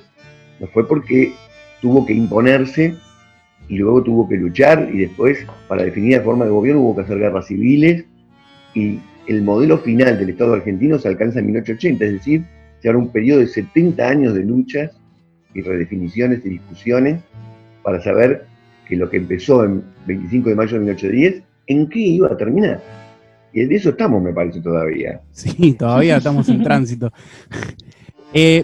Lo 0.59 0.67
fue 0.67 0.87
porque 0.87 1.33
tuvo 1.81 2.05
que 2.05 2.13
imponerse 2.13 2.95
y 3.67 3.77
luego 3.77 4.03
tuvo 4.03 4.29
que 4.29 4.37
luchar 4.37 4.89
y 4.93 4.99
después, 4.99 5.45
para 5.67 5.83
definir 5.83 6.17
la 6.17 6.23
forma 6.23 6.45
de 6.45 6.51
gobierno, 6.51 6.81
hubo 6.81 6.95
que 6.95 7.01
hacer 7.01 7.17
guerras 7.17 7.47
civiles 7.47 8.05
y 8.73 8.99
el 9.27 9.41
modelo 9.41 9.77
final 9.79 10.17
del 10.17 10.29
Estado 10.29 10.53
argentino 10.53 10.99
se 10.99 11.07
alcanza 11.07 11.39
en 11.39 11.47
1880, 11.47 12.05
es 12.05 12.13
decir, 12.13 12.43
se 12.79 12.89
abre 12.89 12.99
un 12.99 13.09
periodo 13.09 13.39
de 13.39 13.47
70 13.47 14.07
años 14.07 14.33
de 14.33 14.43
luchas 14.43 14.91
y 15.53 15.61
redefiniciones 15.61 16.45
y 16.45 16.49
discusiones 16.49 17.21
para 17.83 18.01
saber 18.01 18.45
que 18.87 18.95
lo 18.95 19.09
que 19.09 19.17
empezó 19.17 19.63
en 19.63 19.83
25 20.05 20.49
de 20.49 20.55
mayo 20.55 20.73
de 20.73 20.79
1810, 20.79 21.43
¿en 21.67 21.89
qué 21.89 21.99
iba 21.99 22.27
a 22.27 22.37
terminar? 22.37 22.81
Y 23.53 23.65
de 23.65 23.75
eso 23.75 23.89
estamos, 23.89 24.21
me 24.21 24.33
parece, 24.33 24.61
todavía. 24.61 25.21
Sí, 25.31 25.73
todavía 25.73 26.17
estamos 26.17 26.47
en 26.49 26.63
tránsito. 26.63 27.11
Eh, 28.33 28.63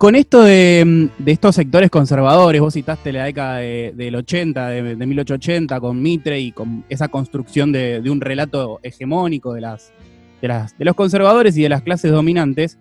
con 0.00 0.14
esto 0.14 0.42
de, 0.42 1.10
estos 1.26 1.56
sectores 1.56 1.90
conservadores, 1.90 2.60
vos 2.62 2.72
citaste 2.72 3.12
la 3.12 3.24
década 3.24 3.56
del 3.58 4.14
80, 4.14 4.68
de, 4.68 4.94
1880, 4.94 5.78
con 5.78 6.00
Mitre 6.00 6.40
y 6.40 6.52
con 6.52 6.84
esa 6.88 7.08
construcción 7.08 7.70
de, 7.70 8.02
un 8.08 8.22
relato 8.22 8.80
hegemónico 8.82 9.52
de, 9.52 9.60
las, 9.60 9.92
de, 10.40 10.84
los 10.86 10.94
conservadores 10.94 11.54
y 11.58 11.62
de 11.64 11.68
las 11.68 11.82
clases 11.82 12.12
dominantes. 12.12 12.78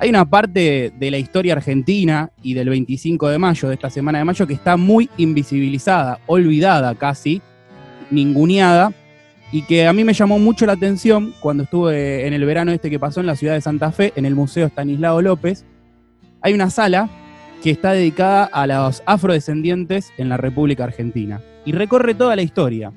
Hay 0.00 0.08
una 0.08 0.24
parte 0.28 0.92
de 0.98 1.10
la 1.12 1.18
historia 1.18 1.52
argentina 1.52 2.32
y 2.42 2.54
del 2.54 2.68
25 2.68 3.28
de 3.28 3.38
mayo, 3.38 3.68
de 3.68 3.74
esta 3.74 3.88
semana 3.88 4.18
de 4.18 4.24
mayo, 4.24 4.44
que 4.46 4.54
está 4.54 4.76
muy 4.76 5.08
invisibilizada, 5.18 6.18
olvidada 6.26 6.96
casi, 6.96 7.40
ninguneada, 8.10 8.92
y 9.52 9.62
que 9.62 9.86
a 9.86 9.92
mí 9.92 10.04
me 10.04 10.12
llamó 10.12 10.38
mucho 10.38 10.66
la 10.66 10.74
atención 10.74 11.34
cuando 11.40 11.64
estuve 11.64 12.26
en 12.26 12.32
el 12.32 12.44
verano 12.44 12.72
este 12.72 12.90
que 12.90 12.98
pasó 12.98 13.20
en 13.20 13.26
la 13.26 13.36
ciudad 13.36 13.54
de 13.54 13.60
Santa 13.60 13.90
Fe, 13.90 14.12
en 14.16 14.24
el 14.24 14.34
Museo 14.34 14.66
Stanislao 14.66 15.20
López. 15.22 15.64
Hay 16.40 16.54
una 16.54 16.70
sala 16.70 17.08
que 17.62 17.70
está 17.70 17.92
dedicada 17.92 18.44
a 18.44 18.66
los 18.66 19.02
afrodescendientes 19.06 20.12
en 20.18 20.28
la 20.28 20.36
República 20.36 20.84
Argentina 20.84 21.40
y 21.64 21.72
recorre 21.72 22.14
toda 22.14 22.36
la 22.36 22.42
historia. 22.42 22.92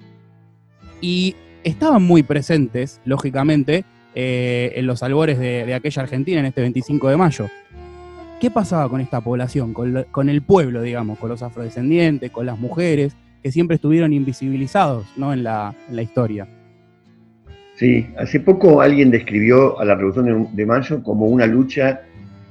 Y 1.01 1.35
estaban 1.63 2.03
muy 2.03 2.23
presentes, 2.23 3.01
lógicamente, 3.03 3.83
eh, 4.15 4.73
en 4.75 4.85
los 4.85 5.01
albores 5.03 5.39
de, 5.39 5.73
aquella 5.73 6.03
Argentina 6.03 6.39
en 6.39 6.45
este 6.45 6.61
25 6.61 7.09
de 7.09 7.17
mayo. 7.17 7.49
¿Qué 8.39 8.51
pasaba 8.51 8.89
con 8.89 9.01
esta 9.01 9.21
población, 9.21 9.73
con, 9.73 10.29
el 10.29 10.41
pueblo, 10.41 10.81
digamos, 10.81 11.17
con 11.17 11.29
los 11.29 11.41
afrodescendientes, 11.41 12.29
con 12.29 12.45
las 12.45 12.59
mujeres? 12.59 13.15
Que 13.43 13.51
siempre 13.51 13.75
estuvieron 13.75 14.13
invisibilizados 14.13 15.05
¿no? 15.17 15.33
en, 15.33 15.43
la, 15.43 15.75
historia. 16.01 16.47
Sí, 17.75 18.07
hace 18.17 18.39
poco 18.39 18.81
alguien 18.81 19.11
describió 19.11 19.77
a 19.79 19.85
la 19.85 19.95
Revolución 19.95 20.47
de, 20.53 20.65
Mayo 20.65 21.03
como 21.03 21.25
una 21.25 21.45
lucha 21.45 22.01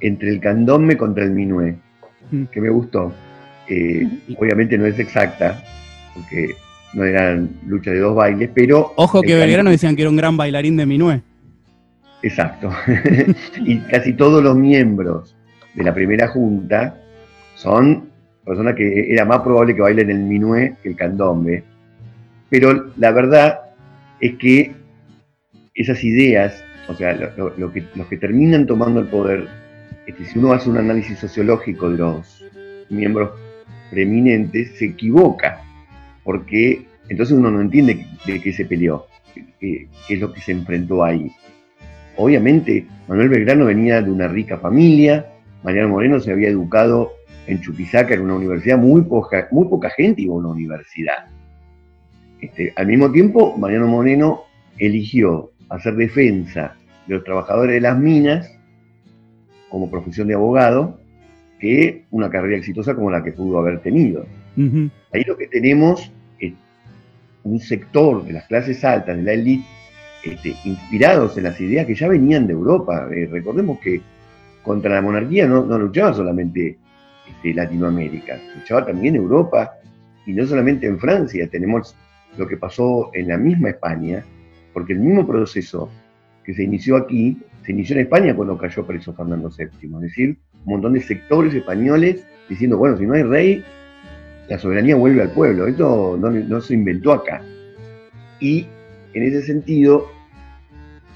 entre 0.00 0.28
el 0.28 0.40
candombe 0.40 0.98
contra 0.98 1.24
el 1.24 1.30
minué, 1.30 1.76
que 2.50 2.60
me 2.60 2.68
gustó. 2.68 3.12
Eh, 3.68 4.06
obviamente 4.36 4.76
no 4.76 4.84
es 4.84 4.98
exacta, 4.98 5.64
porque 6.14 6.50
no 6.92 7.04
eran 7.04 7.48
lucha 7.66 7.90
de 7.90 8.00
dos 8.00 8.14
bailes, 8.14 8.50
pero... 8.54 8.92
Ojo 8.96 9.22
que 9.22 9.34
Belgrano 9.34 9.70
decían 9.70 9.96
que 9.96 10.02
era 10.02 10.10
un 10.10 10.16
gran 10.16 10.36
bailarín 10.36 10.76
de 10.76 10.84
minué. 10.84 11.22
Exacto. 12.22 12.70
y 13.64 13.78
casi 13.78 14.12
todos 14.12 14.44
los 14.44 14.56
miembros 14.56 15.34
de 15.72 15.84
la 15.84 15.94
primera 15.94 16.28
junta 16.28 16.98
son 17.54 18.11
persona 18.44 18.74
que 18.74 19.12
era 19.12 19.24
más 19.24 19.40
probable 19.40 19.74
que 19.74 19.82
bailen 19.82 20.10
el 20.10 20.20
minué 20.20 20.76
que 20.82 20.90
el 20.90 20.96
candombe. 20.96 21.64
Pero 22.50 22.90
la 22.96 23.12
verdad 23.12 23.60
es 24.20 24.34
que 24.36 24.72
esas 25.74 26.02
ideas, 26.04 26.62
o 26.88 26.94
sea, 26.94 27.14
lo, 27.14 27.72
que, 27.72 27.84
los 27.94 28.06
que 28.08 28.16
terminan 28.16 28.66
tomando 28.66 29.00
el 29.00 29.06
poder, 29.06 29.48
este, 30.06 30.24
si 30.26 30.38
uno 30.38 30.52
hace 30.52 30.68
un 30.68 30.78
análisis 30.78 31.18
sociológico 31.18 31.90
de 31.90 31.98
los 31.98 32.44
miembros 32.90 33.30
preeminentes, 33.90 34.76
se 34.78 34.86
equivoca, 34.86 35.62
porque 36.24 36.86
entonces 37.08 37.36
uno 37.36 37.50
no 37.50 37.60
entiende 37.60 38.06
de 38.26 38.40
qué 38.40 38.52
se 38.52 38.64
peleó, 38.64 39.06
qué, 39.34 39.88
qué 40.06 40.14
es 40.14 40.20
lo 40.20 40.32
que 40.32 40.40
se 40.40 40.52
enfrentó 40.52 41.04
ahí. 41.04 41.30
Obviamente, 42.16 42.86
Manuel 43.08 43.30
Belgrano 43.30 43.64
venía 43.66 44.02
de 44.02 44.10
una 44.10 44.28
rica 44.28 44.58
familia, 44.58 45.26
Mariano 45.62 45.90
Moreno 45.90 46.20
se 46.20 46.32
había 46.32 46.48
educado 46.48 47.12
en 47.46 47.60
Chuquisaca 47.60 48.14
era 48.14 48.22
una 48.22 48.34
universidad, 48.34 48.78
muy 48.78 49.02
poca, 49.02 49.48
muy 49.50 49.66
poca 49.68 49.90
gente 49.90 50.22
iba 50.22 50.34
a 50.34 50.38
una 50.38 50.48
universidad. 50.48 51.26
Este, 52.40 52.72
al 52.76 52.86
mismo 52.86 53.10
tiempo, 53.10 53.56
Mariano 53.56 53.86
Moreno 53.86 54.42
eligió 54.78 55.52
hacer 55.68 55.94
defensa 55.94 56.74
de 57.06 57.14
los 57.14 57.24
trabajadores 57.24 57.74
de 57.74 57.80
las 57.80 57.98
minas 57.98 58.50
como 59.68 59.90
profesión 59.90 60.28
de 60.28 60.34
abogado 60.34 60.98
que 61.58 62.04
una 62.10 62.28
carrera 62.28 62.58
exitosa 62.58 62.94
como 62.94 63.10
la 63.10 63.22
que 63.22 63.32
pudo 63.32 63.58
haber 63.58 63.80
tenido. 63.80 64.26
Ahí 65.12 65.24
lo 65.24 65.36
que 65.36 65.46
tenemos 65.46 66.10
es 66.38 66.52
un 67.44 67.60
sector 67.60 68.24
de 68.24 68.32
las 68.32 68.44
clases 68.46 68.84
altas, 68.84 69.16
de 69.16 69.22
la 69.22 69.32
élite, 69.32 69.64
este, 70.24 70.54
inspirados 70.64 71.36
en 71.38 71.44
las 71.44 71.60
ideas 71.60 71.86
que 71.86 71.94
ya 71.94 72.08
venían 72.08 72.46
de 72.46 72.52
Europa. 72.52 73.08
Eh, 73.12 73.28
recordemos 73.30 73.78
que 73.78 74.00
contra 74.62 74.94
la 74.94 75.02
monarquía 75.02 75.46
no, 75.46 75.64
no 75.64 75.78
luchaba 75.78 76.12
solamente 76.12 76.78
de 77.42 77.54
Latinoamérica, 77.54 78.38
luchaba 78.56 78.86
también 78.86 79.16
Europa 79.16 79.74
y 80.26 80.32
no 80.32 80.46
solamente 80.46 80.86
en 80.86 80.98
Francia, 80.98 81.48
tenemos 81.48 81.96
lo 82.36 82.46
que 82.46 82.56
pasó 82.56 83.10
en 83.14 83.28
la 83.28 83.36
misma 83.36 83.70
España, 83.70 84.24
porque 84.72 84.92
el 84.92 85.00
mismo 85.00 85.26
proceso 85.26 85.90
que 86.44 86.54
se 86.54 86.62
inició 86.62 86.96
aquí, 86.96 87.38
se 87.64 87.72
inició 87.72 87.96
en 87.96 88.02
España 88.02 88.34
cuando 88.34 88.56
cayó 88.58 88.86
preso 88.86 89.12
Fernando 89.12 89.50
VII, 89.50 89.94
es 89.96 90.00
decir, 90.00 90.38
un 90.64 90.72
montón 90.74 90.92
de 90.94 91.00
sectores 91.00 91.54
españoles 91.54 92.24
diciendo, 92.48 92.76
bueno, 92.76 92.96
si 92.96 93.06
no 93.06 93.14
hay 93.14 93.22
rey, 93.22 93.64
la 94.48 94.58
soberanía 94.58 94.96
vuelve 94.96 95.22
al 95.22 95.30
pueblo, 95.30 95.66
esto 95.66 96.16
no, 96.20 96.30
no 96.30 96.60
se 96.60 96.74
inventó 96.74 97.12
acá. 97.12 97.42
Y 98.40 98.66
en 99.14 99.22
ese 99.22 99.42
sentido, 99.42 100.08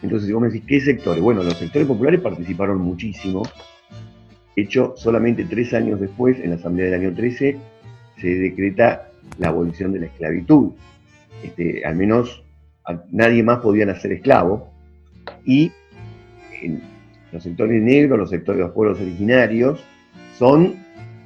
entonces, 0.02 0.30
vos 0.32 0.42
me 0.42 0.48
decís, 0.48 0.64
¿qué 0.66 0.80
sectores? 0.80 1.22
Bueno, 1.22 1.42
los 1.42 1.56
sectores 1.56 1.88
populares 1.88 2.20
participaron 2.20 2.78
muchísimo, 2.78 3.42
hecho, 4.56 4.94
solamente 4.96 5.44
tres 5.44 5.74
años 5.74 6.00
después, 6.00 6.38
en 6.40 6.50
la 6.50 6.56
Asamblea 6.56 6.86
del 6.86 7.00
año 7.00 7.14
13, 7.14 7.56
se 8.20 8.26
decreta 8.26 9.08
la 9.38 9.48
abolición 9.48 9.92
de 9.92 10.00
la 10.00 10.06
esclavitud. 10.06 10.72
Este, 11.42 11.84
al 11.84 11.96
menos 11.96 12.42
nadie 13.10 13.42
más 13.42 13.58
podía 13.58 13.86
nacer 13.86 14.12
esclavo. 14.12 14.70
Y 15.44 15.70
los 17.32 17.42
sectores 17.42 17.82
negros, 17.82 18.18
los 18.18 18.30
sectores 18.30 18.58
de 18.58 18.64
los 18.64 18.72
pueblos 18.72 19.00
originarios, 19.00 19.84
son 20.38 20.76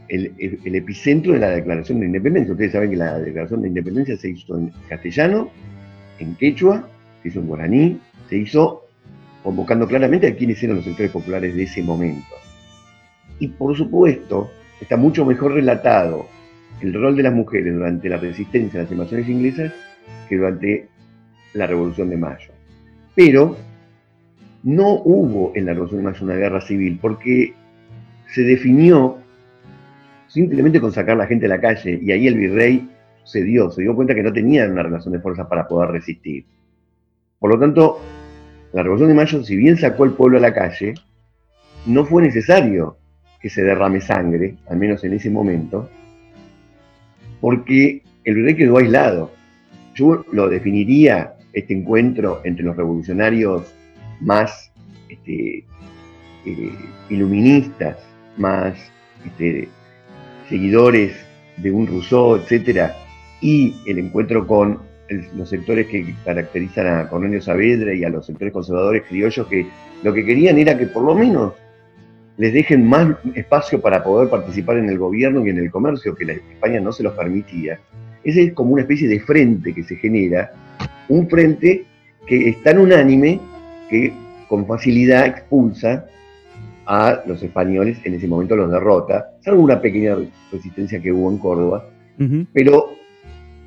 el, 0.08 0.32
epicentro 0.64 1.32
de 1.32 1.38
la 1.38 1.50
declaración 1.50 2.00
de 2.00 2.06
independencia. 2.06 2.52
Ustedes 2.52 2.72
saben 2.72 2.90
que 2.90 2.96
la 2.96 3.18
declaración 3.18 3.62
de 3.62 3.68
independencia 3.68 4.16
se 4.16 4.30
hizo 4.30 4.58
en 4.58 4.72
castellano, 4.88 5.50
en 6.18 6.34
quechua, 6.34 6.88
se 7.22 7.28
hizo 7.28 7.40
en 7.40 7.46
guaraní, 7.46 8.00
se 8.28 8.38
hizo 8.38 8.86
convocando 9.42 9.86
claramente 9.86 10.26
a 10.26 10.34
quienes 10.34 10.62
eran 10.62 10.76
los 10.76 10.84
sectores 10.84 11.12
populares 11.12 11.54
de 11.54 11.62
ese 11.62 11.82
momento. 11.82 12.34
Y 13.40 13.48
por 13.48 13.76
supuesto, 13.76 14.50
está 14.80 14.96
mucho 14.96 15.24
mejor 15.24 15.54
relatado 15.54 16.26
el 16.80 16.94
rol 16.94 17.16
de 17.16 17.24
las 17.24 17.32
mujeres 17.32 17.74
durante 17.74 18.08
la 18.08 18.18
resistencia 18.18 18.80
a 18.80 18.82
las 18.84 18.92
invasiones 18.92 19.28
inglesas 19.28 19.72
que 20.28 20.36
durante 20.36 20.88
la 21.54 21.66
Revolución 21.66 22.10
de 22.10 22.16
Mayo. 22.16 22.52
Pero 23.14 23.56
no 24.62 24.92
hubo 25.04 25.52
en 25.54 25.66
la 25.66 25.72
Revolución 25.72 26.02
de 26.02 26.10
Mayo 26.10 26.24
una 26.24 26.36
guerra 26.36 26.60
civil 26.60 26.98
porque 27.00 27.54
se 28.32 28.42
definió 28.42 29.18
simplemente 30.28 30.80
con 30.80 30.92
sacar 30.92 31.14
a 31.14 31.18
la 31.18 31.26
gente 31.26 31.46
a 31.46 31.48
la 31.48 31.60
calle 31.60 31.98
y 32.00 32.12
ahí 32.12 32.26
el 32.26 32.36
virrey 32.36 32.88
se 33.24 33.42
dio, 33.42 33.70
se 33.70 33.82
dio 33.82 33.94
cuenta 33.94 34.14
que 34.14 34.22
no 34.22 34.32
tenían 34.32 34.72
una 34.72 34.82
relación 34.82 35.12
de 35.12 35.20
fuerzas 35.20 35.46
para 35.46 35.66
poder 35.66 35.90
resistir. 35.90 36.44
Por 37.38 37.50
lo 37.50 37.58
tanto, 37.58 38.00
la 38.72 38.82
Revolución 38.82 39.08
de 39.08 39.14
Mayo, 39.14 39.42
si 39.42 39.56
bien 39.56 39.76
sacó 39.76 40.04
al 40.04 40.12
pueblo 40.12 40.38
a 40.38 40.40
la 40.40 40.54
calle, 40.54 40.94
no 41.86 42.04
fue 42.04 42.22
necesario 42.22 42.99
que 43.40 43.48
se 43.48 43.62
derrame 43.62 44.00
sangre, 44.00 44.56
al 44.68 44.76
menos 44.76 45.02
en 45.04 45.14
ese 45.14 45.30
momento, 45.30 45.88
porque 47.40 48.02
el 48.24 48.34
virrey 48.34 48.54
quedó 48.54 48.78
aislado. 48.78 49.32
Yo 49.94 50.24
lo 50.32 50.48
definiría 50.48 51.34
este 51.52 51.74
encuentro 51.74 52.40
entre 52.44 52.64
los 52.64 52.76
revolucionarios 52.76 53.74
más 54.20 54.70
este, 55.08 55.64
eh, 56.46 56.72
iluministas, 57.08 57.96
más 58.36 58.74
este, 59.24 59.68
seguidores 60.48 61.16
de 61.56 61.70
un 61.70 61.86
Rousseau, 61.86 62.36
etcétera, 62.36 62.94
y 63.40 63.74
el 63.86 63.98
encuentro 63.98 64.46
con 64.46 64.78
los 65.34 65.48
sectores 65.48 65.88
que 65.88 66.14
caracterizan 66.24 66.86
a 66.86 67.08
Cornelio 67.08 67.42
Saavedra 67.42 67.92
y 67.94 68.04
a 68.04 68.08
los 68.10 68.26
sectores 68.26 68.52
conservadores 68.52 69.02
criollos 69.08 69.46
que 69.48 69.66
lo 70.04 70.14
que 70.14 70.24
querían 70.24 70.58
era 70.58 70.78
que 70.78 70.86
por 70.86 71.02
lo 71.02 71.14
menos 71.14 71.54
les 72.40 72.54
dejen 72.54 72.88
más 72.88 73.16
espacio 73.34 73.82
para 73.82 74.02
poder 74.02 74.30
participar 74.30 74.78
en 74.78 74.88
el 74.88 74.96
gobierno 74.96 75.46
y 75.46 75.50
en 75.50 75.58
el 75.58 75.70
comercio, 75.70 76.14
que 76.14 76.24
la 76.24 76.32
España 76.32 76.80
no 76.80 76.90
se 76.90 77.02
los 77.02 77.12
permitía. 77.12 77.78
Ese 78.24 78.44
es 78.44 78.52
como 78.54 78.72
una 78.72 78.80
especie 78.80 79.08
de 79.08 79.20
frente 79.20 79.74
que 79.74 79.82
se 79.82 79.96
genera, 79.96 80.50
un 81.10 81.28
frente 81.28 81.84
que 82.26 82.48
es 82.48 82.62
tan 82.62 82.78
unánime 82.78 83.38
que 83.90 84.14
con 84.48 84.66
facilidad 84.66 85.26
expulsa 85.26 86.06
a 86.86 87.20
los 87.26 87.42
españoles, 87.42 87.98
en 88.04 88.14
ese 88.14 88.26
momento 88.26 88.56
los 88.56 88.70
derrota, 88.70 89.32
salvo 89.44 89.60
una 89.60 89.78
pequeña 89.78 90.16
resistencia 90.50 90.98
que 90.98 91.12
hubo 91.12 91.30
en 91.30 91.36
Córdoba, 91.36 91.90
pero 92.54 92.94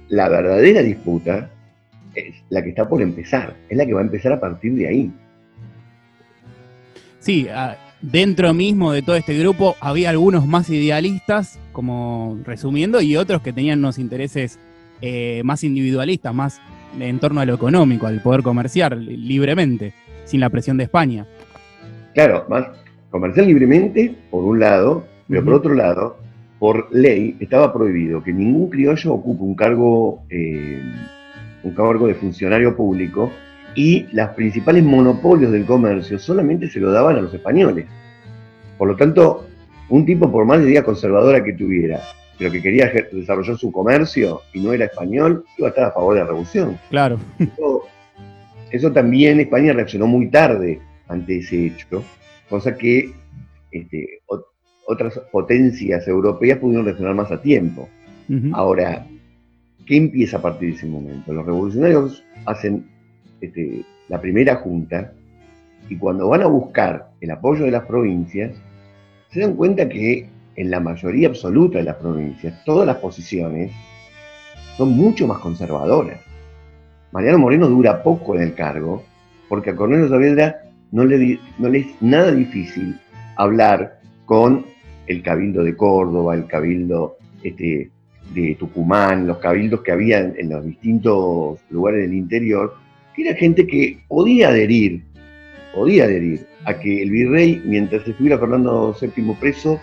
la 0.10 0.30
verdadera 0.30 0.82
disputa 0.82 1.48
es 2.16 2.34
la 2.50 2.64
que 2.64 2.70
está 2.70 2.90
por 2.90 3.04
empezar, 3.04 3.54
es 3.70 3.78
la 3.78 3.86
que 3.86 3.94
va 3.94 4.02
a 4.02 4.06
empezar 4.06 4.34
a 4.34 4.40
partir 4.40 4.74
de 4.74 4.88
ahí. 4.88 5.12
Sí, 7.20 7.48
dentro 8.04 8.54
mismo 8.54 8.92
de 8.92 9.02
todo 9.02 9.16
este 9.16 9.38
grupo 9.38 9.76
había 9.80 10.10
algunos 10.10 10.46
más 10.46 10.70
idealistas, 10.70 11.60
como 11.72 12.38
resumiendo, 12.44 13.02
y 13.02 13.16
otros 13.16 13.42
que 13.42 13.54
tenían 13.54 13.80
unos 13.80 13.98
intereses 13.98 14.60
eh, 15.02 15.42
más 15.44 15.64
individualistas, 15.64 16.34
más 16.36 16.62
en 17.00 17.20
torno 17.20 17.42
a 17.42 17.46
lo 17.46 17.56
económico, 17.56 18.06
al 18.06 18.22
poder 18.22 18.44
comerciar 18.44 18.96
libremente, 18.98 19.94
sin 20.26 20.42
la 20.42 20.50
presión 20.50 20.78
de 20.78 20.84
España. 20.84 21.26
Claro, 22.14 22.46
más 22.50 22.68
comerciar 23.10 23.48
libremente, 23.48 24.16
por 24.30 24.44
un 24.44 24.60
lado, 24.60 25.06
pero 25.28 25.44
por 25.44 25.54
otro 25.54 25.74
lado, 25.74 26.18
por 26.60 26.94
ley 26.94 27.38
estaba 27.40 27.74
prohibido 27.74 28.22
que 28.22 28.34
ningún 28.34 28.70
criollo 28.70 29.14
ocupe 29.14 29.44
un 29.44 29.56
cargo, 29.56 30.24
eh, 30.30 30.82
un 31.64 31.74
cargo 31.74 32.08
de 32.08 32.16
funcionario 32.16 32.76
público 32.76 33.32
y 33.76 34.08
los 34.12 34.30
principales 34.30 34.84
monopolios 34.84 35.52
del 35.52 35.66
comercio 35.66 36.20
solamente 36.20 36.70
se 36.70 36.80
lo 36.80 36.92
daban 36.92 37.18
a 37.18 37.22
los 37.22 37.34
españoles. 37.34 37.86
Por 38.78 38.88
lo 38.88 38.96
tanto, 38.96 39.48
un 39.90 40.06
tipo, 40.06 40.32
por 40.32 40.46
más 40.46 40.60
de 40.60 40.70
idea 40.70 40.84
conservadora 40.84 41.44
que 41.44 41.54
tuviera, 41.54 42.02
pero 42.38 42.52
que 42.52 42.62
quería 42.62 42.92
desarrollar 43.12 43.58
su 43.58 43.72
comercio 43.72 44.42
y 44.54 44.60
no 44.60 44.74
era 44.74 44.86
español, 44.86 45.46
iba 45.58 45.68
a 45.68 45.70
estar 45.70 45.86
a 45.86 45.92
favor 45.92 46.16
de 46.16 46.22
la 46.22 46.28
revolución. 46.28 46.78
Claro. 46.90 47.18
Eso, 48.72 48.92
también 48.92 49.40
España 49.40 49.74
reaccionó 49.74 50.08
muy 50.08 50.30
tarde 50.30 50.82
ante 51.08 51.38
ese 51.38 51.68
hecho, 51.68 52.04
cosa 52.50 52.76
que 52.76 53.12
este, 53.72 54.22
otras 54.88 55.20
potencias 55.32 56.08
europeas 56.08 56.58
pudieron 56.58 56.86
reaccionar 56.86 57.14
más 57.14 57.32
a 57.32 57.42
tiempo. 57.42 57.88
Ahora, 58.54 59.06
¿qué 59.86 59.98
empieza 59.98 60.38
a 60.38 60.42
partir 60.42 60.72
de 60.72 60.76
ese 60.76 60.88
momento? 60.88 61.32
Los 61.34 61.46
revolucionarios 61.46 62.24
hacen 62.46 62.88
este, 63.44 63.84
la 64.10 64.22
primera 64.22 64.56
junta 64.56 65.14
y 65.90 65.98
cuando 65.98 66.30
van 66.30 66.44
a 66.44 66.48
buscar 66.48 67.10
el 67.20 67.32
apoyo 67.32 67.66
de 67.66 67.72
las 67.72 67.86
provincias, 67.86 68.54
se 69.30 69.42
dan 69.42 69.56
cuenta 69.56 69.90
que 69.90 70.30
en 70.56 70.72
la 70.72 70.80
mayoría 70.80 71.28
absoluta 71.28 71.80
de 71.80 71.84
las 71.84 71.98
provincias, 71.98 72.64
todas 72.64 72.88
las 72.88 72.98
posiciones 72.98 73.72
son 74.78 74.96
mucho 74.96 75.28
más 75.28 75.40
conservadoras. 75.40 76.22
Mariano 77.12 77.40
Moreno 77.40 77.68
dura 77.68 78.02
poco 78.02 78.36
en 78.36 78.44
el 78.44 78.56
cargo, 78.56 79.04
porque 79.50 79.72
a 79.72 79.76
Cornelio 79.76 80.08
Saavedra 80.08 80.62
no 80.92 81.06
le, 81.06 81.40
no 81.58 81.70
le 81.70 81.80
es 81.80 82.02
nada 82.02 82.32
difícil 82.32 82.98
hablar 83.36 84.00
con 84.26 84.66
el 85.08 85.22
Cabildo 85.22 85.64
de 85.64 85.76
Córdoba, 85.76 86.36
el 86.36 86.48
Cabildo 86.48 87.18
este, 87.44 87.92
de 88.34 88.56
Tucumán, 88.56 89.28
los 89.28 89.38
cabildos 89.38 89.82
que 89.82 89.92
había 89.92 90.20
en, 90.20 90.50
los 90.50 90.66
distintos 90.66 91.60
lugares 91.70 92.02
del 92.02 92.14
interior, 92.14 92.76
que 93.16 93.28
era 93.28 93.36
gente 93.36 93.66
que 93.68 94.00
podía 94.08 94.50
adherir, 94.50 95.04
podía 95.74 96.06
adherir 96.06 96.46
a 96.66 96.80
que 96.80 97.04
el 97.04 97.10
virrey, 97.10 97.62
mientras 97.66 98.08
estuviera 98.08 98.38
Fernando 98.38 98.96
VII 99.00 99.36
preso, 99.40 99.80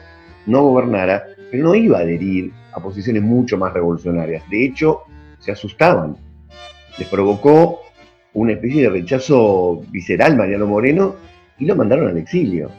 no 0.46 0.62
gobernara, 0.62 1.24
pero 1.50 1.64
no 1.64 1.74
iba 1.74 1.98
a 1.98 2.02
adherir 2.02 2.52
a 2.72 2.80
posiciones 2.80 3.22
mucho 3.22 3.58
más 3.58 3.72
revolucionarias. 3.72 4.42
De 4.50 4.64
hecho, 4.64 5.02
se 5.38 5.52
asustaban. 5.52 6.16
Les 6.98 7.08
provocó 7.08 7.80
una 8.34 8.52
especie 8.52 8.82
de 8.82 8.90
rechazo 8.90 9.82
visceral 9.90 10.36
Mariano 10.36 10.66
Moreno 10.66 11.16
y 11.58 11.66
lo 11.66 11.76
mandaron 11.76 12.08
al 12.08 12.18
exilio. 12.18 12.70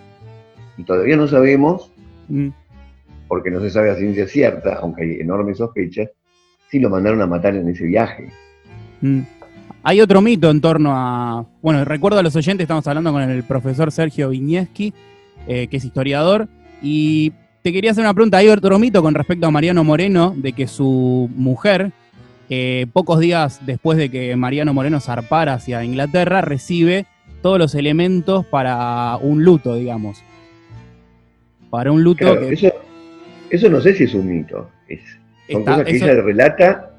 Y 0.77 0.83
todavía 0.83 1.17
no 1.17 1.27
sabemos 1.27 1.91
Mm. 2.31 2.49
porque 3.27 3.51
no 3.51 3.59
se 3.59 3.69
sabe 3.69 3.91
a 3.91 3.95
ciencia 3.95 4.27
cierta, 4.27 4.75
aunque 4.75 5.03
hay 5.03 5.19
enormes 5.19 5.57
sospechas, 5.57 6.09
si 6.69 6.79
lo 6.79 6.89
mandaron 6.89 7.21
a 7.21 7.27
matar 7.27 7.55
en 7.55 7.67
ese 7.67 7.85
viaje. 7.85 8.29
Mm. 9.01 9.21
Hay 9.84 10.01
otro 10.01 10.21
mito 10.21 10.49
en 10.49 10.62
torno 10.62 10.91
a. 10.93 11.45
Bueno, 11.62 11.86
recuerdo 11.86 12.19
a 12.19 12.23
los 12.23 12.36
oyentes, 12.36 12.63
estamos 12.63 12.88
hablando 12.88 13.12
con 13.12 13.21
el 13.21 13.43
profesor 13.43 13.91
Sergio 13.91 14.29
Viñeski, 14.29 14.93
eh, 15.47 15.67
que 15.67 15.77
es 15.77 15.86
historiador, 15.86 16.47
y 16.81 17.34
te 17.62 17.71
quería 17.71 17.91
hacer 17.91 18.03
una 18.03 18.13
pregunta. 18.13 18.38
Hay 18.38 18.49
otro 18.49 18.77
mito 18.79 19.01
con 19.01 19.13
respecto 19.13 19.47
a 19.47 19.51
Mariano 19.51 19.84
Moreno, 19.84 20.34
de 20.36 20.53
que 20.53 20.67
su 20.67 21.29
mujer, 21.36 21.91
eh, 22.49 22.88
pocos 22.93 23.19
días 23.19 23.60
después 23.65 23.97
de 23.97 24.10
que 24.10 24.36
Mariano 24.36 24.73
Moreno 24.73 24.99
zarpara 24.99 25.53
hacia 25.53 25.84
Inglaterra, 25.84 26.41
recibe 26.41 27.05
todos 27.41 27.57
los 27.57 27.75
elementos 27.75 28.45
para 28.45 29.17
un 29.17 29.43
luto, 29.43 29.75
digamos 29.75 30.23
para 31.71 31.91
un 31.91 32.03
luto. 32.03 32.39
eso, 33.49 33.69
no 33.69 33.81
sé 33.81 33.95
si 33.95 34.03
es 34.03 34.13
un 34.13 34.27
mito. 34.27 34.69
Es, 34.88 34.99
son 35.49 35.65
cosas 35.65 35.86
que 35.86 35.95
ella 35.95 36.21
relata, 36.21 36.90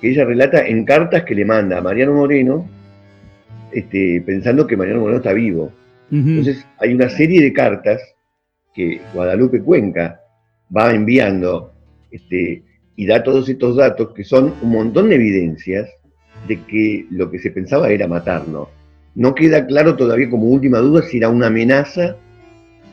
que 0.00 0.10
ella 0.10 0.24
relata 0.24 0.66
en 0.66 0.84
cartas 0.84 1.24
que 1.24 1.34
le 1.34 1.44
manda 1.44 1.78
a 1.78 1.82
Mariano 1.82 2.14
Moreno, 2.14 2.68
este, 3.72 4.22
pensando 4.24 4.66
que 4.66 4.76
Mariano 4.76 5.00
Moreno 5.00 5.18
está 5.18 5.32
vivo. 5.32 5.72
Entonces 6.10 6.66
hay 6.78 6.92
una 6.92 7.08
serie 7.08 7.40
de 7.40 7.52
cartas 7.52 8.00
que 8.74 9.00
Guadalupe 9.14 9.60
Cuenca 9.60 10.20
va 10.76 10.92
enviando 10.92 11.72
este, 12.10 12.64
y 12.96 13.06
da 13.06 13.22
todos 13.22 13.48
estos 13.48 13.76
datos 13.76 14.12
que 14.12 14.24
son 14.24 14.54
un 14.60 14.70
montón 14.70 15.08
de 15.08 15.14
evidencias 15.14 15.88
de 16.48 16.60
que 16.64 17.06
lo 17.10 17.30
que 17.30 17.38
se 17.38 17.50
pensaba 17.50 17.90
era 17.90 18.08
matarlo. 18.08 18.70
No 19.14 19.34
queda 19.34 19.66
claro 19.66 19.96
todavía 19.96 20.30
como 20.30 20.46
última 20.46 20.78
duda 20.78 21.02
si 21.02 21.18
era 21.18 21.28
una 21.28 21.46
amenaza 21.46 22.16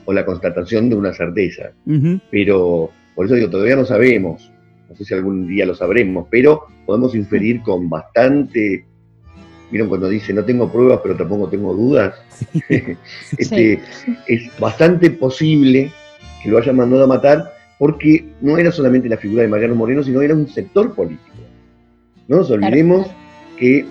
o 0.06 0.14
la 0.14 0.26
constatación 0.26 0.90
de 0.90 0.96
una 0.96 1.14
certeza. 1.14 1.72
Pero, 2.32 2.92
por 3.16 3.26
eso 3.26 3.36
digo, 3.36 3.50
todavía 3.50 3.76
no 3.76 3.86
sabemos, 3.86 4.52
no 4.90 4.96
sé 4.96 5.06
si 5.06 5.14
algún 5.14 5.48
día 5.48 5.66
lo 5.66 5.76
sabremos, 5.76 6.28
pero 6.30 6.66
podemos 6.86 7.16
inferir 7.16 7.62
con 7.62 7.90
bastante, 7.90 8.86
vieron 9.72 9.90
cuando 9.90 10.10
dice 10.10 10.34
no 10.34 10.44
tengo 10.46 10.72
pruebas, 10.72 11.00
pero 11.04 11.16
tampoco 11.16 11.50
tengo 11.50 11.74
dudas, 11.74 12.16
este, 13.38 13.82
es 14.28 14.60
bastante 14.60 15.12
posible 15.12 15.92
que 16.42 16.50
lo 16.50 16.58
hayan 16.58 16.76
mandado 16.76 17.04
a 17.04 17.08
matar 17.08 17.54
porque 17.78 18.26
no 18.42 18.58
era 18.58 18.72
solamente 18.72 19.10
la 19.10 19.18
figura 19.18 19.44
de 19.44 19.50
Mariano 19.50 19.76
Moreno, 19.76 20.04
sino 20.04 20.22
era 20.22 20.34
un 20.34 20.48
sector 20.48 20.94
político. 20.96 21.36
No 22.28 22.38
nos 22.38 22.52
olvidemos 22.52 23.08
que 23.58 23.86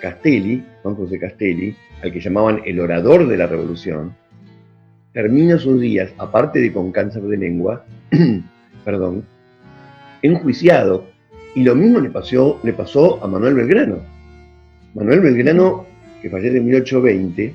Castelli, 0.00 0.62
Juan 0.82 0.94
José 0.96 1.18
Castelli, 1.18 1.74
al 2.02 2.12
que 2.12 2.20
llamaban 2.20 2.60
el 2.64 2.80
orador 2.80 3.26
de 3.26 3.36
la 3.36 3.46
revolución, 3.46 4.14
termina 5.12 5.58
sus 5.58 5.80
días, 5.80 6.10
aparte 6.18 6.60
de 6.60 6.72
con 6.72 6.92
cáncer 6.92 7.22
de 7.22 7.36
lengua, 7.36 7.84
perdón, 8.84 9.24
enjuiciado. 10.22 11.06
Y 11.54 11.64
lo 11.64 11.74
mismo 11.74 12.00
le 12.00 12.10
pasó, 12.10 12.60
le 12.62 12.72
pasó 12.72 13.22
a 13.22 13.28
Manuel 13.28 13.54
Belgrano. 13.54 13.98
Manuel 14.94 15.20
Belgrano, 15.20 15.86
que 16.20 16.30
fallece 16.30 16.56
en 16.56 16.64
1820, 16.64 17.54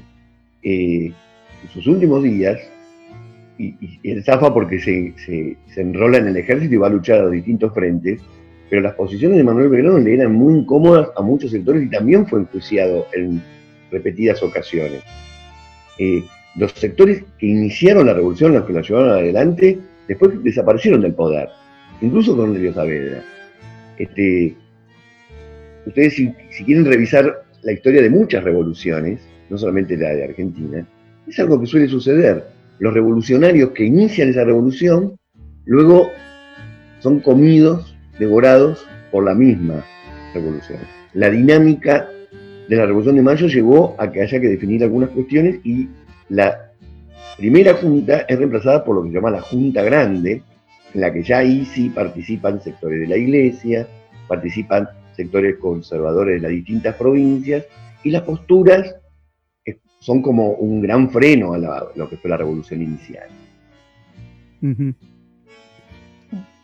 eh, 0.63 1.05
en 1.63 1.69
sus 1.73 1.87
últimos 1.87 2.23
días, 2.23 2.59
y, 3.57 3.75
él 4.03 4.23
zafa 4.23 4.53
porque 4.53 4.79
se, 4.79 5.13
se, 5.25 5.81
enrola 5.81 6.19
en 6.19 6.27
el 6.27 6.37
ejército 6.37 6.75
y 6.75 6.77
va 6.77 6.87
a 6.87 6.91
luchar 6.91 7.21
a 7.21 7.29
distintos 7.29 7.73
frentes, 7.73 8.21
pero 8.69 8.81
las 8.81 8.93
posiciones 8.93 9.37
de 9.37 9.43
Manuel 9.43 9.69
Belgrano 9.69 9.97
le 9.99 10.13
eran 10.13 10.33
muy 10.33 10.59
incómodas 10.59 11.09
a 11.15 11.21
muchos 11.21 11.51
sectores 11.51 11.83
y 11.83 11.89
también 11.89 12.27
fue 12.27 12.39
enjuiciado 12.39 13.07
en 13.13 13.41
repetidas 13.91 14.43
ocasiones. 14.43 15.01
Eh, 15.97 16.23
los 16.55 16.71
sectores 16.73 17.23
que 17.39 17.47
iniciaron 17.47 18.07
la 18.07 18.13
revolución, 18.13 18.53
los 18.53 18.65
que 18.65 18.73
la 18.73 18.81
llevaron 18.81 19.09
adelante, 19.09 19.79
después 20.07 20.43
desaparecieron 20.43 21.01
del 21.01 21.13
poder, 21.13 21.49
incluso 22.01 22.35
con 22.35 22.47
Cornelio 22.47 22.73
Saavedra. 22.73 23.23
Este, 23.97 24.55
ustedes 25.85 26.15
si, 26.15 26.33
quieren 26.65 26.85
revisar 26.85 27.43
la 27.63 27.71
historia 27.71 28.01
de 28.01 28.09
muchas 28.09 28.43
revoluciones, 28.43 29.19
no 29.49 29.57
solamente 29.57 29.97
la 29.97 30.09
de 30.09 30.25
Argentina, 30.25 30.87
es 31.27 31.39
algo 31.39 31.59
que 31.59 31.67
suele 31.67 31.87
suceder. 31.87 32.45
Los 32.79 32.93
revolucionarios 32.93 33.71
que 33.71 33.85
inician 33.85 34.29
esa 34.29 34.43
revolución, 34.43 35.17
luego 35.65 36.11
son 36.99 37.19
comidos, 37.19 37.95
devorados 38.19 38.85
por 39.11 39.23
la 39.23 39.33
misma 39.33 39.83
revolución. 40.33 40.79
La 41.13 41.29
dinámica 41.29 42.07
de 42.67 42.75
la 42.75 42.85
Revolución 42.85 43.15
de 43.15 43.21
Mayo 43.21 43.47
llevó 43.47 43.95
a 43.97 44.11
que 44.11 44.21
haya 44.21 44.39
que 44.39 44.49
definir 44.49 44.83
algunas 44.83 45.09
cuestiones 45.09 45.59
y 45.63 45.87
la 46.29 46.71
primera 47.37 47.73
junta 47.75 48.25
es 48.27 48.37
reemplazada 48.37 48.83
por 48.83 48.95
lo 48.95 49.03
que 49.03 49.09
se 49.09 49.15
llama 49.15 49.31
la 49.31 49.41
Junta 49.41 49.83
Grande, 49.83 50.43
en 50.93 51.01
la 51.01 51.11
que 51.11 51.23
ya 51.23 51.39
ahí 51.39 51.65
sí 51.65 51.89
participan 51.89 52.61
sectores 52.61 53.01
de 53.01 53.07
la 53.07 53.17
iglesia, 53.17 53.87
participan 54.27 54.87
sectores 55.15 55.57
conservadores 55.57 56.35
de 56.35 56.47
las 56.47 56.51
distintas 56.51 56.95
provincias, 56.95 57.65
y 58.03 58.11
las 58.11 58.21
posturas 58.21 58.95
son 59.99 60.21
como 60.21 60.51
un 60.51 60.81
gran 60.81 61.09
freno 61.09 61.53
a, 61.53 61.87
lo 61.95 62.09
que 62.09 62.17
fue 62.17 62.29
la 62.29 62.37
revolución 62.37 62.81
inicial. 62.81 63.27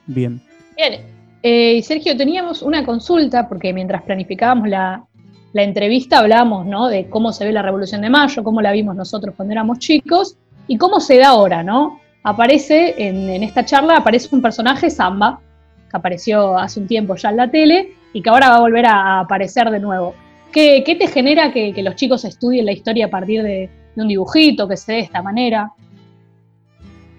Bien. 0.08 0.42
Bien. 0.76 1.02
Eh, 1.42 1.82
Sergio, 1.82 2.16
teníamos 2.16 2.62
una 2.62 2.86
consulta, 2.86 3.50
porque 3.50 3.74
mientras 3.74 4.04
planificábamos 4.04 4.70
la, 4.70 5.06
entrevista 5.54 6.20
hablábamos 6.20 6.66
¿no? 6.66 6.88
de 6.88 7.10
cómo 7.10 7.32
se 7.34 7.46
ve 7.46 7.52
la 7.52 7.62
Revolución 7.62 8.02
de 8.02 8.10
Mayo, 8.10 8.44
cómo 8.44 8.62
la 8.62 8.72
vimos 8.72 8.96
nosotros 8.96 9.36
cuando 9.36 9.52
éramos 9.52 9.80
chicos, 9.80 10.38
y 10.68 10.78
cómo 10.78 11.00
se 11.00 11.18
da 11.18 11.30
ahora, 11.30 11.62
¿no? 11.64 12.00
Aparece, 12.24 12.96
en, 12.98 13.30
en 13.30 13.44
esta 13.44 13.66
charla, 13.66 13.98
aparece 13.98 14.34
un 14.34 14.42
personaje, 14.42 14.90
Samba, 14.90 15.42
que 15.90 15.98
apareció 15.98 16.58
hace 16.58 16.80
un 16.80 16.88
tiempo 16.88 17.16
ya 17.16 17.30
en 17.30 17.38
la 17.38 17.52
tele, 17.52 17.94
y 18.14 18.22
que 18.22 18.30
ahora 18.30 18.50
va 18.50 18.56
a 18.58 18.62
volver 18.62 18.86
a 18.86 19.20
aparecer 19.20 19.70
de 19.70 19.80
nuevo. 19.80 20.16
¿Qué, 20.52 20.84
te 20.86 21.08
genera 21.08 21.52
que, 21.52 21.74
los 21.84 21.96
chicos 21.96 22.24
estudien 22.26 22.66
la 22.66 22.72
historia 22.72 23.08
a 23.08 23.10
partir 23.10 23.42
de, 23.42 23.70
un 23.96 24.08
dibujito, 24.08 24.68
que 24.68 24.78
sea 24.78 24.96
de 24.96 25.02
esta 25.02 25.22
manera? 25.22 25.72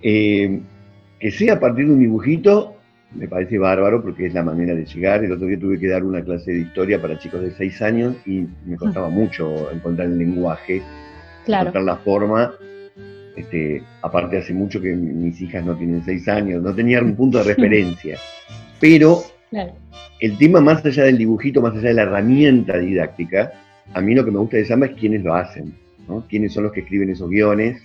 Eh, 0.03 0.61
que 1.19 1.31
sea 1.31 1.55
a 1.55 1.61
partir 1.61 1.87
de 1.87 1.93
un 1.93 2.01
dibujito 2.01 2.75
me 3.15 3.29
parece 3.29 3.59
bárbaro 3.59 4.03
porque 4.03 4.27
es 4.27 4.35
la 4.35 4.43
manera 4.43 4.75
de 4.75 4.85
llegar. 4.85 5.25
El 5.25 5.33
otro 5.33 5.47
día 5.47 5.59
tuve 5.59 5.79
que 5.79 5.89
dar 5.89 6.05
una 6.05 6.23
clase 6.23 6.53
de 6.53 6.61
historia 6.61 7.01
para 7.01 7.19
chicos 7.19 7.43
de 7.43 7.53
6 7.53 7.83
años 7.83 8.17
y 8.27 8.47
me 8.67 8.77
costaba 8.77 9.09
mucho 9.09 9.71
encontrar 9.71 10.09
el 10.09 10.19
lenguaje, 10.19 10.83
encontrar 11.47 11.85
la 11.85 11.97
forma. 11.97 12.55
Este, 13.37 13.83
aparte 14.03 14.39
hace 14.39 14.53
mucho 14.53 14.81
que 14.81 14.95
mis 14.95 15.41
hijas 15.41 15.65
no 15.65 15.77
tienen 15.77 16.05
6 16.05 16.29
años, 16.29 16.63
no 16.63 16.75
tenían 16.75 17.05
un 17.07 17.17
punto 17.17 17.39
de 17.39 17.45
referencia. 17.55 18.19
Pero 18.81 19.23
el 20.21 20.39
tema 20.39 20.61
más 20.61 20.85
allá 20.85 21.05
del 21.05 21.19
dibujito, 21.19 21.61
más 21.61 21.75
allá 21.75 21.89
de 21.89 21.95
la 21.95 22.03
herramienta 22.03 22.79
didáctica, 22.79 23.53
a 23.93 24.01
mí 24.01 24.15
lo 24.15 24.25
que 24.25 24.31
me 24.31 24.39
gusta 24.39 24.57
de 24.57 24.65
Samba 24.65 24.87
es 24.87 24.95
quiénes 24.95 25.23
lo 25.23 25.35
hacen, 25.35 25.75
¿no? 26.09 26.25
quiénes 26.29 26.53
son 26.53 26.65
los 26.65 26.73
que 26.73 26.81
escriben 26.81 27.11
esos 27.11 27.29
guiones 27.29 27.83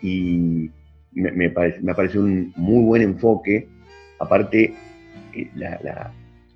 y 0.00 0.70
me, 1.12 1.50
parece, 1.50 2.18
un 2.18 2.52
muy 2.56 2.84
buen 2.84 3.02
enfoque. 3.02 3.68
Aparte, 4.18 4.74
eh, 5.34 5.50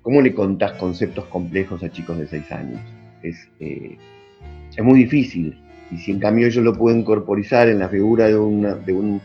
¿cómo 0.01 0.21
le 0.21 0.33
contás 0.33 0.73
conceptos 0.73 1.25
complejos 1.25 1.83
a 1.83 1.91
chicos 1.91 2.17
de 2.17 2.27
6 2.27 2.51
años? 2.51 2.81
Es, 3.21 3.47
eh, 3.59 3.97
es 4.75 4.83
muy 4.83 4.99
difícil. 4.99 5.57
Y 5.91 5.97
si 5.97 6.11
en 6.11 6.19
cambio 6.19 6.47
ellos 6.47 6.63
lo 6.63 6.73
pueden 6.73 7.03
corporizar 7.03 7.69
en 7.69 7.79
la 7.79 7.89
figura 7.89 8.25
de, 8.25 8.33
de, 8.33 8.37
un, 8.93 9.21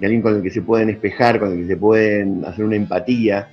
de 0.00 0.06
alguien 0.06 0.22
con 0.22 0.36
el 0.36 0.42
que 0.42 0.50
se 0.50 0.62
pueden 0.62 0.90
espejar, 0.90 1.38
con 1.38 1.52
el 1.52 1.58
que 1.60 1.66
se 1.66 1.76
pueden 1.76 2.44
hacer 2.44 2.64
una 2.64 2.76
empatía, 2.76 3.48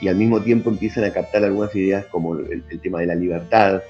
y 0.00 0.08
al 0.08 0.16
mismo 0.16 0.40
tiempo 0.40 0.70
empiezan 0.70 1.04
a 1.04 1.10
captar 1.10 1.44
algunas 1.44 1.74
ideas 1.74 2.06
como 2.06 2.36
el, 2.36 2.62
tema 2.80 3.00
de 3.00 3.06
la 3.06 3.14
libertad, 3.14 3.82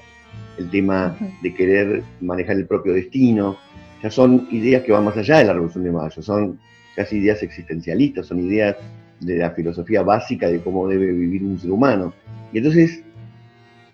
el 0.57 0.69
tema 0.69 1.15
de 1.41 1.53
querer 1.53 2.03
manejar 2.21 2.55
el 2.55 2.65
propio 2.65 2.93
destino. 2.93 3.57
Ya 4.01 4.09
son 4.09 4.47
ideas 4.51 4.83
que 4.83 4.91
van 4.91 5.03
más 5.03 5.17
allá 5.17 5.37
de 5.37 5.45
la 5.45 5.53
Revolución 5.53 5.83
de 5.83 5.91
Mayo, 5.91 6.21
son 6.21 6.59
casi 6.95 7.17
ideas 7.17 7.43
existencialistas, 7.43 8.25
son 8.25 8.39
ideas 8.39 8.75
de 9.19 9.37
la 9.37 9.51
filosofía 9.51 10.01
básica 10.01 10.47
de 10.47 10.61
cómo 10.61 10.87
debe 10.87 11.11
vivir 11.11 11.43
un 11.43 11.59
ser 11.59 11.71
humano. 11.71 12.13
Y 12.51 12.57
entonces, 12.57 13.03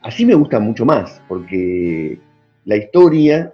así 0.01 0.25
me 0.25 0.35
gusta 0.35 0.59
mucho 0.59 0.85
más, 0.85 1.21
porque 1.27 2.19
la 2.65 2.77
historia, 2.77 3.53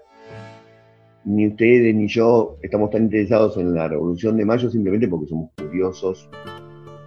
ni 1.25 1.47
ustedes 1.47 1.93
ni 1.93 2.07
yo 2.07 2.57
estamos 2.61 2.89
tan 2.89 3.03
interesados 3.03 3.57
en 3.57 3.73
la 3.73 3.87
Revolución 3.87 4.37
de 4.37 4.45
Mayo 4.45 4.69
simplemente 4.69 5.07
porque 5.07 5.27
somos 5.27 5.51
curiosos 5.57 6.29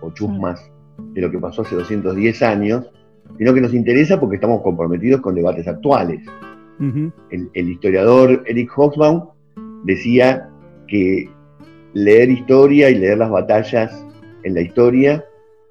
o 0.00 0.10
chusmas 0.12 0.70
de 1.14 1.20
lo 1.20 1.30
que 1.30 1.38
pasó 1.38 1.62
hace 1.62 1.74
210 1.74 2.42
años, 2.42 2.90
sino 3.38 3.54
que 3.54 3.60
nos 3.60 3.74
interesa 3.74 4.20
porque 4.20 4.36
estamos 4.36 4.62
comprometidos 4.62 5.20
con 5.20 5.34
debates 5.34 5.66
actuales. 5.66 6.20
el, 7.30 7.68
historiador 7.68 8.42
Eric 8.46 8.70
Hobsbawm 8.76 9.28
decía 9.84 10.48
que 10.88 11.28
leer 11.92 12.30
historia 12.30 12.90
y 12.90 12.96
leer 12.96 13.18
las 13.18 13.30
batallas 13.30 14.06
en 14.42 14.54
la 14.54 14.60
historia 14.60 15.24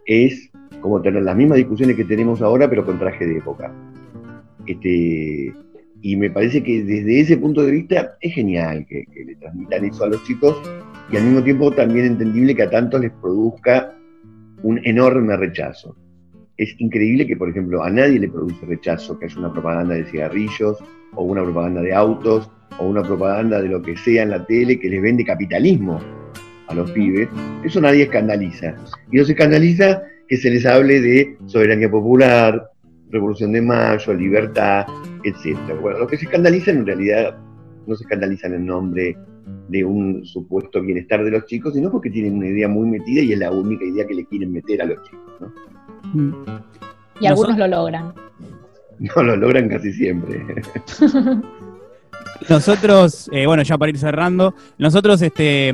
es 0.05 0.49
como 0.81 1.01
tener 1.01 1.23
las 1.23 1.35
mismas 1.35 1.57
discusiones 1.57 1.95
que 1.95 2.03
tenemos 2.03 2.41
ahora, 2.41 2.69
pero 2.69 2.85
con 2.85 2.99
traje 2.99 3.25
de 3.25 3.37
época. 3.37 3.71
Este, 4.65 5.53
y 6.03 6.17
me 6.17 6.29
parece 6.29 6.61
que 6.61 6.83
desde 6.83 7.21
ese 7.21 7.37
punto 7.37 7.63
de 7.63 7.71
vista 7.71 8.17
es 8.19 8.33
genial 8.35 8.85
que, 8.85 9.05
que 9.05 9.23
le 9.23 9.35
transmitan 9.35 9.85
eso 9.85 10.03
a 10.03 10.09
los 10.09 10.21
chicos 10.25 10.61
y 11.09 11.15
al 11.15 11.23
mismo 11.23 11.41
tiempo 11.41 11.71
también 11.71 12.05
entendible 12.05 12.53
que 12.53 12.63
a 12.63 12.69
tantos 12.69 12.99
les 12.99 13.11
produzca 13.13 13.95
un 14.63 14.81
enorme 14.83 15.37
rechazo. 15.37 15.95
Es 16.57 16.75
increíble 16.79 17.25
que, 17.25 17.37
por 17.37 17.49
ejemplo, 17.49 17.83
a 17.83 17.89
nadie 17.89 18.19
le 18.19 18.27
produce 18.27 18.65
rechazo 18.65 19.17
que 19.17 19.27
haya 19.27 19.39
una 19.39 19.53
propaganda 19.53 19.95
de 19.95 20.03
cigarrillos 20.03 20.77
o 21.15 21.23
una 21.23 21.41
propaganda 21.41 21.81
de 21.81 21.93
autos 21.93 22.51
o 22.79 22.85
una 22.85 23.01
propaganda 23.01 23.61
de 23.61 23.69
lo 23.69 23.81
que 23.81 23.95
sea 23.95 24.23
en 24.23 24.31
la 24.31 24.45
tele 24.45 24.79
que 24.81 24.89
les 24.89 25.01
vende 25.01 25.23
capitalismo 25.23 26.01
a 26.67 26.75
los 26.75 26.91
pibes. 26.91 27.29
Eso 27.63 27.79
nadie 27.79 28.03
escandaliza. 28.03 28.75
Y 29.09 29.17
no 29.17 29.23
se 29.23 29.31
escandaliza 29.31 30.03
que 30.27 30.35
se 30.35 30.49
les 30.49 30.65
hable 30.65 30.99
de 30.99 31.37
soberanía 31.45 31.89
popular, 31.89 32.72
revolución 33.13 33.53
de 33.53 33.61
mayo, 33.61 34.13
libertad, 34.13 34.85
etc. 35.23 35.57
Bueno, 35.81 35.99
lo 35.99 36.07
que 36.07 36.17
se 36.17 36.25
escandaliza 36.25 36.71
en 36.71 36.85
realidad 36.85 37.37
no 37.85 37.95
se 37.95 38.03
escandalizan 38.03 38.55
en 38.55 38.65
nombre 38.65 39.15
de 39.69 39.85
un 39.85 40.25
supuesto 40.25 40.81
bienestar 40.81 41.23
de 41.23 41.31
los 41.31 41.45
chicos, 41.45 41.73
sino 41.73 41.91
porque 41.91 42.09
tienen 42.09 42.35
una 42.35 42.47
idea 42.47 42.67
muy 42.67 42.87
metida 42.87 43.21
y 43.21 43.33
es 43.33 43.39
la 43.39 43.51
única 43.51 43.85
idea 43.85 44.05
que 44.05 44.15
le 44.15 44.25
quieren 44.25 44.51
meter 44.51 44.81
a 44.81 44.85
los 44.85 45.03
chicos. 45.03 45.33
¿no? 45.39 45.53
Mm. 46.13 46.45
Y 47.21 47.27
algunos 47.27 47.57
lo 47.57 47.67
logran. 47.67 48.13
No, 48.99 49.23
lo 49.23 49.35
logran 49.35 49.69
casi 49.69 49.93
siempre. 49.93 50.43
nosotros, 52.49 53.29
eh, 53.31 53.45
bueno, 53.45 53.63
ya 53.63 53.77
para 53.77 53.89
ir 53.89 53.97
cerrando, 53.97 54.53
nosotros 54.77 55.21
este, 55.21 55.73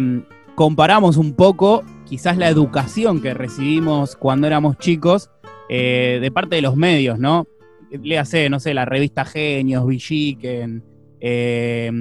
comparamos 0.56 1.18
un 1.18 1.34
poco 1.34 1.84
quizás 2.06 2.38
la 2.38 2.50
educación 2.50 3.22
que 3.22 3.34
recibimos 3.34 4.16
cuando 4.16 4.48
éramos 4.48 4.78
chicos 4.78 5.30
eh, 5.70 6.20
de 6.22 6.32
parte 6.32 6.56
de 6.56 6.62
los 6.62 6.76
medios, 6.76 7.20
¿no? 7.20 7.48
Léase, 7.92 8.50
no 8.50 8.60
sé, 8.60 8.74
la 8.74 8.86
revista 8.86 9.26
Genios, 9.26 9.86
Villiquen, 9.88 10.84
eh, 11.20 11.92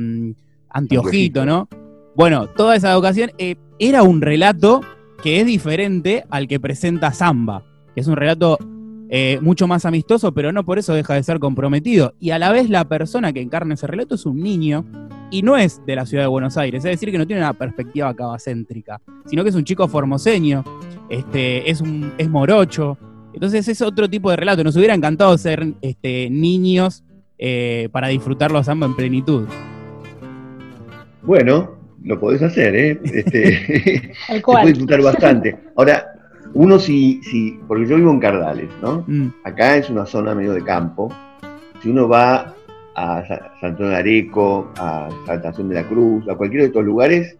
Antiojito, 0.71 1.47
¿no? 1.47 1.69
Bueno, 2.15 2.49
toda 2.49 2.77
esa 2.77 2.93
educación 2.93 3.31
eh, 3.39 3.57
era 3.79 4.03
un 4.03 4.21
relato 4.21 4.81
que 5.23 5.41
es 5.41 5.47
diferente 5.47 6.25
al 6.31 6.49
que 6.49 6.61
presenta 6.61 7.13
Samba, 7.13 7.65
que 7.95 8.01
es 8.01 8.07
un 8.07 8.17
relato 8.17 8.59
eh, 9.11 9.39
mucho 9.41 9.67
más 9.67 9.85
amistoso, 9.87 10.33
pero 10.33 10.53
no 10.53 10.65
por 10.65 10.79
eso 10.79 10.93
deja 10.95 11.15
de 11.15 11.23
ser 11.23 11.39
comprometido. 11.39 12.15
Y 12.21 12.31
a 12.31 12.39
la 12.39 12.53
vez 12.53 12.69
la 12.71 12.87
persona 12.87 13.33
que 13.33 13.41
encarna 13.41 13.75
ese 13.75 13.87
relato 13.87 14.15
es 14.17 14.27
un 14.27 14.41
niño 14.41 14.85
y 15.31 15.43
no 15.43 15.57
es 15.57 15.81
de 15.87 15.97
la 15.97 16.07
ciudad 16.07 16.25
de 16.25 16.29
Buenos 16.29 16.57
Aires, 16.57 16.85
es 16.85 16.91
decir, 16.91 17.11
que 17.11 17.19
no 17.19 17.27
tiene 17.27 17.43
una 17.43 17.53
perspectiva 17.53 18.15
cabacéntrica, 18.15 19.01
sino 19.27 19.43
que 19.43 19.51
es 19.51 19.55
un 19.55 19.65
chico 19.65 19.87
formoseño, 19.89 20.65
este, 21.09 21.71
es, 21.71 21.81
un, 21.81 22.13
es 22.19 22.29
morocho. 22.29 22.99
Entonces 23.33 23.69
es 23.69 23.83
otro 23.83 24.09
tipo 24.09 24.31
de 24.31 24.37
relato. 24.37 24.65
Nos 24.65 24.77
hubiera 24.77 24.95
encantado 24.95 25.37
ser 25.39 25.75
este, 25.81 26.29
niños 26.31 27.05
eh, 27.39 27.89
para 27.93 28.09
disfrutarlo 28.09 28.59
a 28.59 28.65
Samba 28.65 28.87
en 28.87 28.97
plenitud. 28.97 29.47
Bueno, 31.23 31.79
lo 32.03 32.19
podés 32.19 32.43
hacer, 32.43 32.75
¿eh? 32.75 33.01
Este, 33.05 34.13
se 34.27 34.41
puede 34.41 34.67
disfrutar 34.67 35.03
bastante. 35.03 35.57
Ahora, 35.77 36.07
uno 36.55 36.79
si, 36.79 37.21
si, 37.23 37.59
porque 37.69 37.87
yo 37.87 37.97
vivo 37.97 38.11
en 38.11 38.21
Cardales, 38.21 38.69
¿no? 38.83 39.05
Mm. 39.07 39.29
Acá 39.45 39.77
es 39.77 39.91
una 39.91 40.07
zona 40.07 40.35
medio 40.35 40.53
de 40.53 40.65
campo. 40.65 41.13
Si 41.83 41.91
uno 41.91 42.09
va 42.09 42.55
a 42.95 43.25
San 43.27 43.71
Antonio 43.71 43.91
de 43.93 43.97
Areco, 43.97 44.73
a 44.77 45.09
Saltación 45.27 45.69
de 45.69 45.77
la 45.77 45.87
Cruz, 45.87 46.29
a 46.29 46.35
cualquiera 46.35 46.65
de 46.65 46.69
estos 46.69 46.85
lugares, 46.85 47.37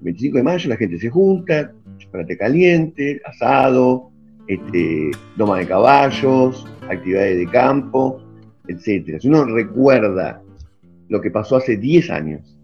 25 0.00 0.38
de 0.38 0.42
mayo 0.42 0.68
la 0.68 0.76
gente 0.76 0.98
se 0.98 1.10
junta, 1.10 1.72
chocolate 1.98 2.36
caliente, 2.36 3.20
asado, 3.24 4.10
este, 4.46 5.10
doma 5.36 5.58
de 5.58 5.66
caballos, 5.66 6.66
actividades 6.88 7.38
de 7.38 7.46
campo, 7.46 8.20
etc. 8.68 9.20
Si 9.20 9.28
uno 9.28 9.44
recuerda 9.44 10.42
lo 11.08 11.20
que 11.20 11.30
pasó 11.30 11.56
hace 11.56 11.76
10 11.76 12.10
años, 12.10 12.56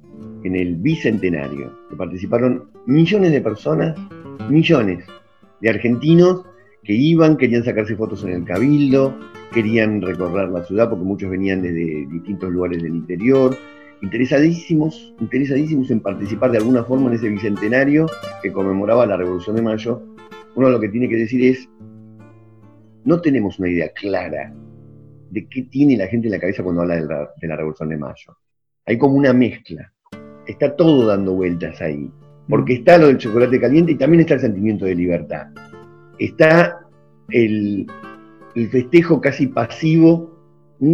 en 0.44 0.56
el 0.56 0.76
bicentenario, 0.76 1.72
que 1.88 1.96
participaron 1.96 2.64
millones 2.86 3.32
de 3.32 3.40
personas, 3.40 3.96
millones 4.48 5.04
de 5.60 5.70
argentinos 5.70 6.42
que 6.84 6.94
iban, 6.94 7.36
querían 7.36 7.64
sacarse 7.64 7.94
fotos 7.94 8.24
en 8.24 8.30
el 8.30 8.44
cabildo, 8.44 9.16
querían 9.52 10.02
recorrer 10.02 10.48
la 10.48 10.64
ciudad 10.64 10.88
porque 10.88 11.04
muchos 11.04 11.30
venían 11.30 11.62
desde 11.62 12.06
distintos 12.10 12.50
lugares 12.50 12.82
del 12.82 12.94
interior, 12.94 13.56
interesadísimos, 14.02 15.14
interesadísimos 15.20 15.90
en 15.90 16.00
participar 16.00 16.50
de 16.50 16.58
alguna 16.58 16.82
forma 16.82 17.08
en 17.08 17.14
ese 17.14 17.28
bicentenario 17.28 18.06
que 18.42 18.52
conmemoraba 18.52 19.06
la 19.06 19.16
Revolución 19.16 19.56
de 19.56 19.62
Mayo. 19.62 20.02
Uno 20.54 20.70
lo 20.70 20.80
que 20.80 20.88
tiene 20.88 21.08
que 21.08 21.16
decir 21.16 21.44
es, 21.44 21.68
no 23.04 23.20
tenemos 23.20 23.58
una 23.58 23.70
idea 23.70 23.90
clara 23.92 24.52
de 25.30 25.46
qué 25.48 25.62
tiene 25.62 25.96
la 25.96 26.06
gente 26.06 26.28
en 26.28 26.32
la 26.32 26.40
cabeza 26.40 26.62
cuando 26.62 26.82
habla 26.82 26.96
de 26.96 27.06
la, 27.06 27.30
de 27.40 27.48
la 27.48 27.56
Revolución 27.56 27.88
de 27.88 27.96
Mayo. 27.96 28.36
Hay 28.86 28.98
como 28.98 29.16
una 29.16 29.32
mezcla 29.32 29.92
está 30.46 30.74
todo 30.76 31.06
dando 31.06 31.34
vueltas 31.34 31.80
ahí. 31.80 32.10
Porque 32.48 32.74
está 32.74 32.98
lo 32.98 33.06
del 33.06 33.18
chocolate 33.18 33.60
caliente 33.60 33.92
y 33.92 33.94
también 33.96 34.22
está 34.22 34.34
el 34.34 34.40
sentimiento 34.40 34.84
de 34.84 34.94
libertad. 34.94 35.46
Está 36.18 36.80
el, 37.30 37.86
el 38.54 38.68
festejo 38.68 39.20
casi 39.20 39.46
pasivo, 39.46 40.30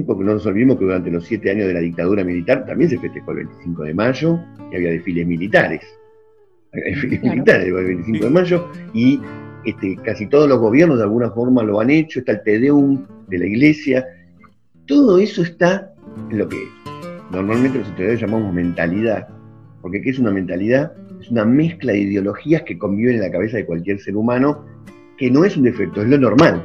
porque 0.07 0.25
no 0.25 0.35
nos 0.35 0.47
olvidemos 0.47 0.77
que 0.77 0.85
durante 0.85 1.11
los 1.11 1.25
siete 1.25 1.51
años 1.51 1.67
de 1.67 1.75
la 1.75 1.81
dictadura 1.81 2.23
militar 2.23 2.67
también 2.67 2.91
se 2.91 2.99
festejó 2.99 3.31
el 3.33 3.39
25 3.39 3.83
de 3.85 3.95
mayo 3.95 4.39
y 4.71 4.77
había 4.77 4.91
desfiles 4.91 5.27
militares. 5.27 5.81
Desfiles 6.73 7.23
militares 7.23 7.67
el 7.67 7.73
25 7.73 8.25
de 8.27 8.31
mayo 8.31 8.69
y 8.93 9.21
este, 9.71 9.97
casi 10.03 10.27
todos 10.27 10.49
los 10.49 10.59
gobiernos 10.59 10.99
de 10.99 11.05
alguna 11.05 11.31
forma 11.31 11.63
lo 11.63 11.81
han 11.81 11.91
hecho, 11.91 12.21
está 12.21 12.33
el 12.33 12.43
Tedeum 12.43 13.05
de 13.29 13.39
la 13.39 13.47
iglesia. 13.47 14.07
Todo 14.87 15.19
eso 15.19 15.43
está 15.43 15.93
en 16.31 16.39
lo 16.39 16.49
que 16.49 16.57
normalmente 17.31 17.79
los 17.79 17.89
historiadores 17.89 18.21
llamamos 18.21 18.55
mentalidad. 18.55 19.29
Porque 19.83 20.01
¿qué 20.01 20.11
es 20.11 20.19
una 20.19 20.31
mentalidad? 20.31 20.93
Es 21.21 21.31
una 21.31 21.45
mezcla 21.45 21.93
de 21.93 21.99
ideologías 21.99 22.63
que 22.63 22.79
conviven 22.79 23.17
en 23.17 23.23
la 23.23 23.31
cabeza 23.31 23.59
de 23.59 23.67
cualquier 23.67 24.01
ser 24.01 24.17
humano, 24.17 24.65
que 25.19 25.31
no 25.31 25.45
es 25.45 25.57
un 25.57 25.65
defecto, 25.65 26.03
es 26.03 26.09
lo 26.09 26.19
normal. 26.19 26.65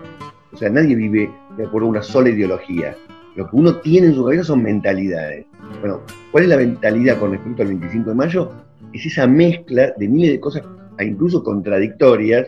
O 0.52 0.58
sea, 0.58 0.70
nadie 0.70 0.96
vive 0.96 1.30
de 1.58 1.66
acuerdo 1.66 1.88
a 1.88 1.92
una 1.92 2.02
sola 2.02 2.30
ideología. 2.30 2.96
Lo 3.36 3.50
que 3.50 3.56
uno 3.56 3.78
tiene 3.78 4.08
en 4.08 4.16
su 4.16 4.24
cabeza 4.24 4.44
son 4.44 4.64
mentalidades. 4.64 5.46
Bueno, 5.82 6.02
¿cuál 6.32 6.44
es 6.44 6.50
la 6.50 6.58
mentalidad 6.58 7.20
con 7.20 7.32
respecto 7.32 7.64
al 7.64 7.70
25 7.70 8.10
de 8.10 8.16
mayo? 8.16 8.52
Es 8.94 9.06
esa 9.06 9.26
mezcla 9.26 9.92
de 9.98 10.08
miles 10.08 10.32
de 10.34 10.40
cosas, 10.40 10.64
incluso 11.00 11.44
contradictorias, 11.44 12.48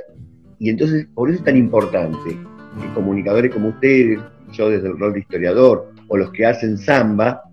y 0.59 0.69
entonces 0.69 1.07
por 1.13 1.29
eso 1.29 1.39
es 1.39 1.45
tan 1.45 1.57
importante 1.57 2.37
que 2.81 2.93
comunicadores 2.93 3.53
como 3.53 3.69
ustedes, 3.69 4.19
yo 4.51 4.69
desde 4.69 4.87
el 4.87 4.97
rol 4.97 5.13
de 5.13 5.19
historiador, 5.19 5.91
o 6.07 6.17
los 6.17 6.31
que 6.31 6.45
hacen 6.45 6.77
samba, 6.77 7.43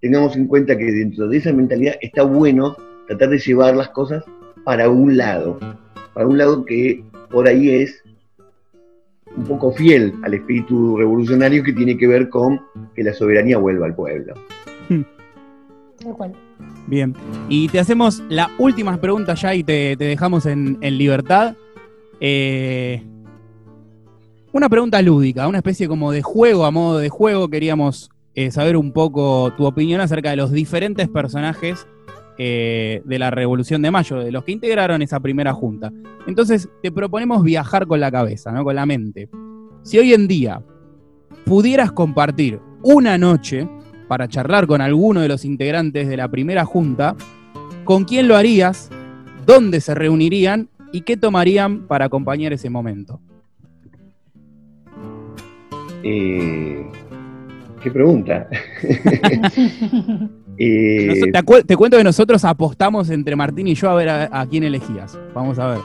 tengamos 0.00 0.36
en 0.36 0.46
cuenta 0.46 0.76
que 0.76 0.84
dentro 0.84 1.28
de 1.28 1.38
esa 1.38 1.52
mentalidad 1.52 1.94
está 2.00 2.22
bueno 2.22 2.76
tratar 3.08 3.30
de 3.30 3.38
llevar 3.38 3.76
las 3.76 3.88
cosas 3.90 4.24
para 4.64 4.88
un 4.88 5.16
lado, 5.16 5.58
para 6.12 6.26
un 6.26 6.38
lado 6.38 6.64
que 6.64 7.04
por 7.30 7.46
ahí 7.46 7.70
es 7.70 8.02
un 9.36 9.44
poco 9.44 9.72
fiel 9.72 10.12
al 10.22 10.34
espíritu 10.34 10.96
revolucionario 10.96 11.62
que 11.62 11.72
tiene 11.72 11.96
que 11.96 12.06
ver 12.06 12.28
con 12.28 12.60
que 12.94 13.02
la 13.02 13.12
soberanía 13.12 13.58
vuelva 13.58 13.86
al 13.86 13.94
pueblo. 13.94 14.34
Bien, 16.86 17.14
y 17.48 17.68
te 17.68 17.80
hacemos 17.80 18.22
la 18.28 18.50
última 18.58 19.00
pregunta 19.00 19.34
ya 19.34 19.54
y 19.54 19.64
te, 19.64 19.96
dejamos 19.96 20.46
en, 20.46 20.78
libertad. 20.80 21.56
Eh, 22.20 23.02
una 24.52 24.68
pregunta 24.68 25.02
lúdica, 25.02 25.48
una 25.48 25.58
especie 25.58 25.88
como 25.88 26.12
de 26.12 26.22
juego, 26.22 26.64
a 26.64 26.70
modo 26.70 26.98
de 26.98 27.08
juego, 27.08 27.48
queríamos 27.48 28.10
eh, 28.36 28.50
saber 28.50 28.76
un 28.76 28.92
poco 28.92 29.52
tu 29.56 29.64
opinión 29.66 30.00
acerca 30.00 30.30
de 30.30 30.36
los 30.36 30.52
diferentes 30.52 31.08
personajes 31.08 31.86
eh, 32.36 33.02
de 33.04 33.18
la 33.18 33.30
Revolución 33.30 33.82
de 33.82 33.90
Mayo, 33.90 34.18
de 34.18 34.32
los 34.32 34.44
que 34.44 34.52
integraron 34.52 35.02
esa 35.02 35.20
primera 35.20 35.52
junta. 35.52 35.92
Entonces 36.26 36.68
te 36.82 36.90
proponemos 36.90 37.42
viajar 37.42 37.86
con 37.86 38.00
la 38.00 38.10
cabeza, 38.10 38.50
¿no? 38.52 38.64
con 38.64 38.74
la 38.74 38.86
mente. 38.86 39.28
Si 39.82 39.98
hoy 39.98 40.14
en 40.14 40.26
día 40.26 40.62
pudieras 41.44 41.92
compartir 41.92 42.60
una 42.82 43.18
noche 43.18 43.68
para 44.08 44.28
charlar 44.28 44.66
con 44.66 44.80
alguno 44.80 45.20
de 45.20 45.28
los 45.28 45.44
integrantes 45.44 46.08
de 46.08 46.16
la 46.16 46.28
primera 46.28 46.64
junta, 46.64 47.16
¿con 47.84 48.04
quién 48.04 48.26
lo 48.28 48.36
harías? 48.36 48.90
¿Dónde 49.46 49.80
se 49.80 49.94
reunirían? 49.94 50.70
¿Y 50.94 51.00
qué 51.00 51.16
tomarían 51.16 51.88
para 51.88 52.04
acompañar 52.04 52.52
ese 52.52 52.70
momento? 52.70 53.18
Eh, 56.04 56.86
¿Qué 57.82 57.90
pregunta? 57.90 58.48
Eh, 60.56 61.32
te, 61.66 61.76
cuento 61.76 61.96
que 61.98 62.04
nosotros 62.04 62.44
apostamos 62.44 63.10
entre 63.10 63.34
Martín 63.34 63.66
y 63.66 63.74
yo 63.74 63.90
a 63.90 63.94
ver 63.96 64.08
a, 64.08 64.46
quién 64.48 64.62
elegías. 64.62 65.18
Vamos 65.34 65.58
a 65.58 65.66
ver. 65.66 65.80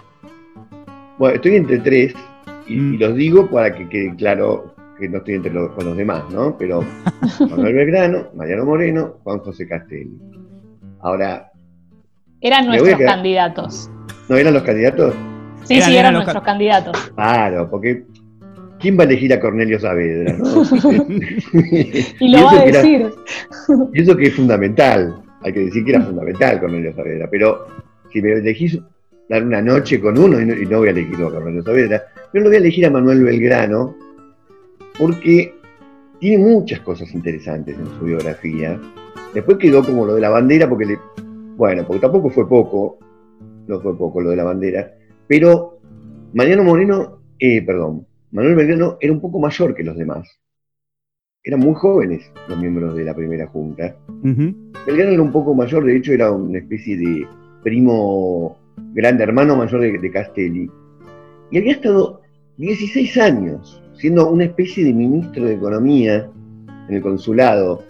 Bueno, 1.18 1.38
estoy 1.38 1.56
entre 1.56 1.80
tres 1.80 2.14
y, 2.68 2.76
mm. 2.76 3.00
los 3.00 3.16
digo 3.16 3.50
para 3.50 3.74
que 3.74 3.90
quede 3.90 4.16
claro 4.16 4.76
que 5.00 5.10
no 5.10 5.18
estoy 5.18 5.34
entre 5.34 5.52
los, 5.52 5.72
con 5.72 5.86
los 5.86 5.98
demás, 5.98 6.24
¿no? 6.32 6.56
Pero 6.56 6.86
Manuel 7.50 7.74
Belgrano, 7.74 8.28
Mariano 8.36 8.64
Moreno, 8.64 9.16
Juan 9.24 9.40
José 9.40 9.68
Castelli. 9.68 10.20
Ahora. 11.00 11.52
Eran 12.40 12.68
nuestros 12.68 13.00
candidatos. 13.00 13.90
¿No 14.30 14.38
eran 14.38 14.54
los 14.54 14.64
candidatos? 14.64 15.14
Sí, 15.64 15.82
sí, 15.82 15.98
eran 15.98 16.14
nuestros 16.14 16.44
candidatos. 16.44 17.12
Claro, 17.16 17.70
porque 17.70 18.06
¿Quién 18.80 18.98
va 18.98 19.04
a 19.04 19.08
elegir 19.08 19.34
a 19.34 19.40
Cornelio 19.40 19.78
Saavedra? 19.80 20.38
y 22.20 22.32
lo 22.32 22.44
va 22.46 22.52
a 22.52 22.66
decir. 22.66 23.10
y 23.94 24.02
eso 24.02 24.16
que 24.16 24.28
es 24.28 24.36
fundamental. 24.36 25.22
Hay 25.42 25.54
que 25.54 25.60
decir 25.66 25.84
que 25.84 25.92
era 25.92 26.02
fundamental 26.02 26.62
Cornelio 26.62 26.94
Saavedra. 26.96 27.28
Pero 27.30 27.68
si 28.12 28.22
me 28.22 28.32
elegís 28.34 28.80
dar 29.28 29.44
una 29.44 29.62
noche 29.62 30.00
con 30.00 30.18
uno, 30.18 30.40
y 30.40 30.66
no, 30.66 30.78
voy 30.78 30.88
a 30.88 30.92
elegir 30.92 31.16
a 31.16 31.30
Cornelio 31.30 31.62
Saavedra, 31.62 32.04
pero 32.32 32.46
lo 32.46 32.50
voy 32.50 32.56
a 32.56 32.60
elegir 32.60 32.86
a 32.86 32.90
Manuel 32.90 33.24
Belgrano, 33.24 33.96
porque 34.98 35.54
tiene 36.20 36.38
muchas 36.38 36.80
cosas 36.80 37.14
interesantes 37.14 37.78
en 37.78 37.86
su 38.00 38.06
biografía. 38.06 38.80
Después 39.34 39.58
quedó 39.58 39.84
como 39.84 40.06
lo 40.06 40.16
de 40.16 40.22
la 40.22 40.30
bandera, 40.30 40.70
porque 40.70 40.86
le. 40.86 40.98
Bueno, 41.58 41.84
porque 41.86 42.00
tampoco 42.00 42.30
fue 42.30 42.48
poco, 42.48 42.98
no 43.70 43.80
fue 43.80 43.98
poco 43.98 44.20
lo 44.20 44.32
de 44.32 44.36
la 44.36 44.44
bandera, 44.44 44.94
pero 45.28 45.80
Mariano 46.34 46.64
Moreno, 46.64 47.22
eh, 47.40 47.62
perdón, 47.62 48.06
Manuel 48.32 48.56
Belgrano 48.56 48.98
era 49.00 49.14
un 49.14 49.22
poco 49.22 49.40
mayor 49.40 49.76
que 49.76 49.84
los 49.84 49.96
demás. 49.96 50.28
Eran 51.44 51.62
muy 51.62 51.74
jóvenes 51.76 52.32
los 52.48 52.60
miembros 52.60 52.96
de 52.96 53.06
la 53.06 53.16
primera 53.16 53.48
junta. 53.48 53.96
Belgrano 54.24 55.12
era 55.12 55.22
un 55.22 55.32
poco 55.32 55.54
mayor, 55.54 55.86
de 55.86 55.96
hecho 55.96 56.14
era 56.14 56.32
una 56.32 56.58
especie 56.58 56.98
de 56.98 57.28
primo, 57.64 58.58
grande 58.94 59.24
hermano 59.24 59.56
mayor 59.56 59.82
de, 59.82 60.12
Castelli. 60.12 60.70
Y 61.52 61.58
había 61.58 61.74
estado 61.74 62.22
16 62.58 63.18
años 63.18 63.82
siendo 63.94 64.30
una 64.30 64.46
especie 64.46 64.84
de 64.84 64.94
ministro 64.94 65.46
de 65.46 65.54
Economía 65.54 66.30
en 66.88 66.96
el 66.96 67.02
consulado 67.02 67.84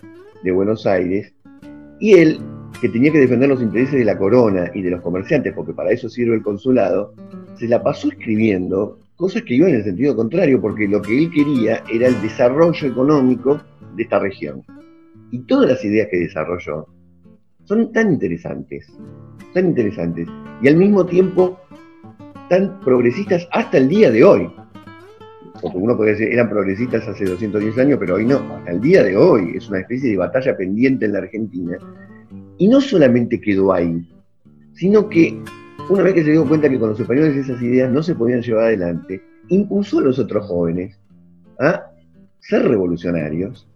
de 0.43 0.51
Buenos 0.51 0.85
Aires. 0.85 1.33
Y 1.99 2.13
él, 2.13 2.39
que 2.81 2.89
tenía 2.89 3.11
que 3.11 3.19
defender 3.19 3.49
los 3.49 3.61
intereses 3.61 3.99
de 3.99 4.05
la 4.05 4.17
corona 4.17 4.71
y 4.73 4.81
de 4.81 4.91
los 4.91 5.01
comerciantes, 5.01 5.53
porque 5.53 5.73
para 5.73 5.91
eso 5.91 6.09
sirve 6.09 6.35
el 6.35 6.41
consulado, 6.41 7.13
se 7.55 7.67
la 7.67 7.83
pasó 7.83 8.09
escribiendo 8.09 8.99
cosas 9.15 9.43
que 9.43 9.55
iban 9.55 9.71
en 9.71 9.75
el 9.77 9.83
sentido 9.83 10.15
contrario, 10.15 10.61
porque 10.61 10.87
lo 10.87 11.01
que 11.01 11.17
él 11.17 11.31
quería 11.31 11.83
era 11.91 12.07
el 12.07 12.21
desarrollo 12.21 12.87
económico 12.87 13.59
de 13.95 14.03
esta 14.03 14.19
región. 14.19 14.63
Y 15.31 15.39
todas 15.39 15.69
las 15.69 15.83
ideas 15.83 16.07
que 16.09 16.17
desarrolló 16.17 16.87
son 17.65 17.91
tan 17.91 18.13
interesantes, 18.13 18.87
tan 19.53 19.67
interesantes, 19.67 20.27
y 20.61 20.67
al 20.69 20.77
mismo 20.77 21.05
tiempo 21.05 21.59
tan 22.49 22.79
progresistas 22.79 23.47
hasta 23.51 23.77
el 23.77 23.89
día 23.89 24.09
de 24.09 24.23
hoy. 24.23 24.49
Porque 25.61 25.77
uno 25.77 25.97
puede 25.97 26.11
decir, 26.11 26.29
eran 26.31 26.49
progresistas 26.49 27.07
hace 27.07 27.25
210 27.25 27.77
años, 27.77 27.99
pero 27.99 28.15
hoy 28.15 28.25
no, 28.25 28.37
hasta 28.37 28.71
el 28.71 28.81
día 28.81 29.03
de 29.03 29.17
hoy 29.17 29.51
es 29.55 29.69
una 29.69 29.81
especie 29.81 30.11
de 30.11 30.17
batalla 30.17 30.55
pendiente 30.55 31.05
en 31.05 31.13
la 31.13 31.19
Argentina. 31.19 31.77
Y 32.59 32.67
no 32.67 32.81
solamente 32.81 33.41
quedó 33.41 33.73
ahí, 33.73 34.07
sino 34.73 35.09
que 35.09 35.41
una 35.89 36.03
vez 36.03 36.13
que 36.13 36.23
se 36.23 36.31
dio 36.31 36.47
cuenta 36.47 36.69
que 36.69 36.77
con 36.77 36.89
los 36.89 36.99
españoles 36.99 37.35
esas 37.35 37.61
ideas 37.61 37.91
no 37.91 38.03
se 38.03 38.13
podían 38.13 38.41
llevar 38.41 38.65
adelante, 38.65 39.23
impulsó 39.47 39.99
a 39.99 40.03
los 40.03 40.19
otros 40.19 40.45
jóvenes 40.45 40.99
a 41.59 41.89
ser 42.41 42.67
revolucionarios 42.67 43.67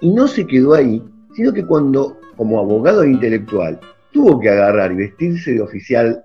y 0.00 0.10
no 0.10 0.28
se 0.28 0.46
quedó 0.46 0.74
ahí, 0.74 1.02
sino 1.34 1.52
que 1.52 1.64
cuando, 1.64 2.18
como 2.36 2.58
abogado 2.58 3.04
intelectual, 3.04 3.80
tuvo 4.12 4.40
que 4.40 4.50
agarrar 4.50 4.92
y 4.92 4.96
vestirse 4.96 5.52
de 5.52 5.62
oficial, 5.62 6.22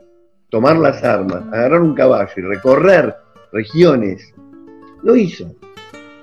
tomar 0.50 0.78
las 0.78 1.04
armas, 1.04 1.43
agarrar 1.54 1.82
un 1.82 1.93
caballo 1.93 2.32
y 2.36 2.41
recorrer 2.41 3.15
regiones, 3.54 4.34
lo 5.04 5.15
hizo. 5.15 5.48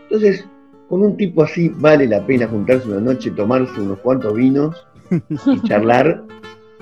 Entonces, 0.02 0.44
con 0.88 1.02
un 1.02 1.16
tipo 1.16 1.42
así 1.42 1.68
vale 1.68 2.06
la 2.06 2.24
pena 2.26 2.46
juntarse 2.46 2.88
una 2.88 3.00
noche, 3.00 3.30
tomarse 3.30 3.80
unos 3.80 3.98
cuantos 4.00 4.34
vinos 4.34 4.85
y 5.10 5.68
charlar 5.68 6.22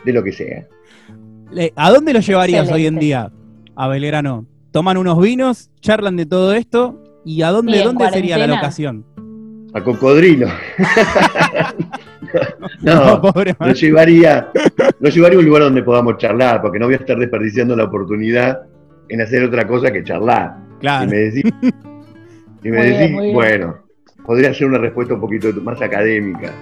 de 0.04 0.12
lo 0.12 0.22
que 0.22 0.32
sea. 0.32 0.66
¿A 1.76 1.90
dónde 1.90 2.12
lo 2.12 2.20
llevarías 2.20 2.70
hoy 2.70 2.87
en 2.87 2.98
día 2.98 3.32
a 3.76 3.88
Belgrano? 3.88 4.46
Toman 4.70 4.96
unos 4.96 5.20
vinos, 5.20 5.70
charlan 5.80 6.16
de 6.16 6.26
todo 6.26 6.52
esto 6.52 7.00
y 7.24 7.42
¿a 7.42 7.50
dónde, 7.50 7.82
dónde 7.82 8.10
sería 8.10 8.37
la 8.37 8.46
locación? 8.46 9.04
A 9.72 9.82
Cocodrilo. 9.82 10.48
no, 12.82 13.22
lo 13.60 13.72
llevaría, 13.72 14.50
lo 15.00 15.08
llevaría 15.08 15.37
a 15.37 15.40
un 15.40 15.46
lugar 15.46 15.62
donde 15.62 15.82
podamos 15.82 16.16
charlar, 16.18 16.62
porque 16.62 16.78
no 16.78 16.87
voy 16.87 16.94
a 16.94 16.98
estar 16.98 17.18
desperdiciando 17.18 17.74
la 17.74 17.84
oportunidad 17.84 18.62
en 19.08 19.20
hacer 19.20 19.42
otra 19.42 19.66
cosa 19.66 19.90
que 19.90 20.04
charlar. 20.04 20.56
Claro. 20.80 21.04
Y 21.04 21.08
me 21.08 21.16
decís, 21.16 21.52
y 22.62 22.70
me 22.70 22.84
decís 22.84 23.32
bueno, 23.32 23.78
podría 24.24 24.54
ser 24.54 24.66
una 24.66 24.78
respuesta 24.78 25.14
un 25.14 25.20
poquito 25.20 25.52
más 25.62 25.80
académica, 25.82 26.52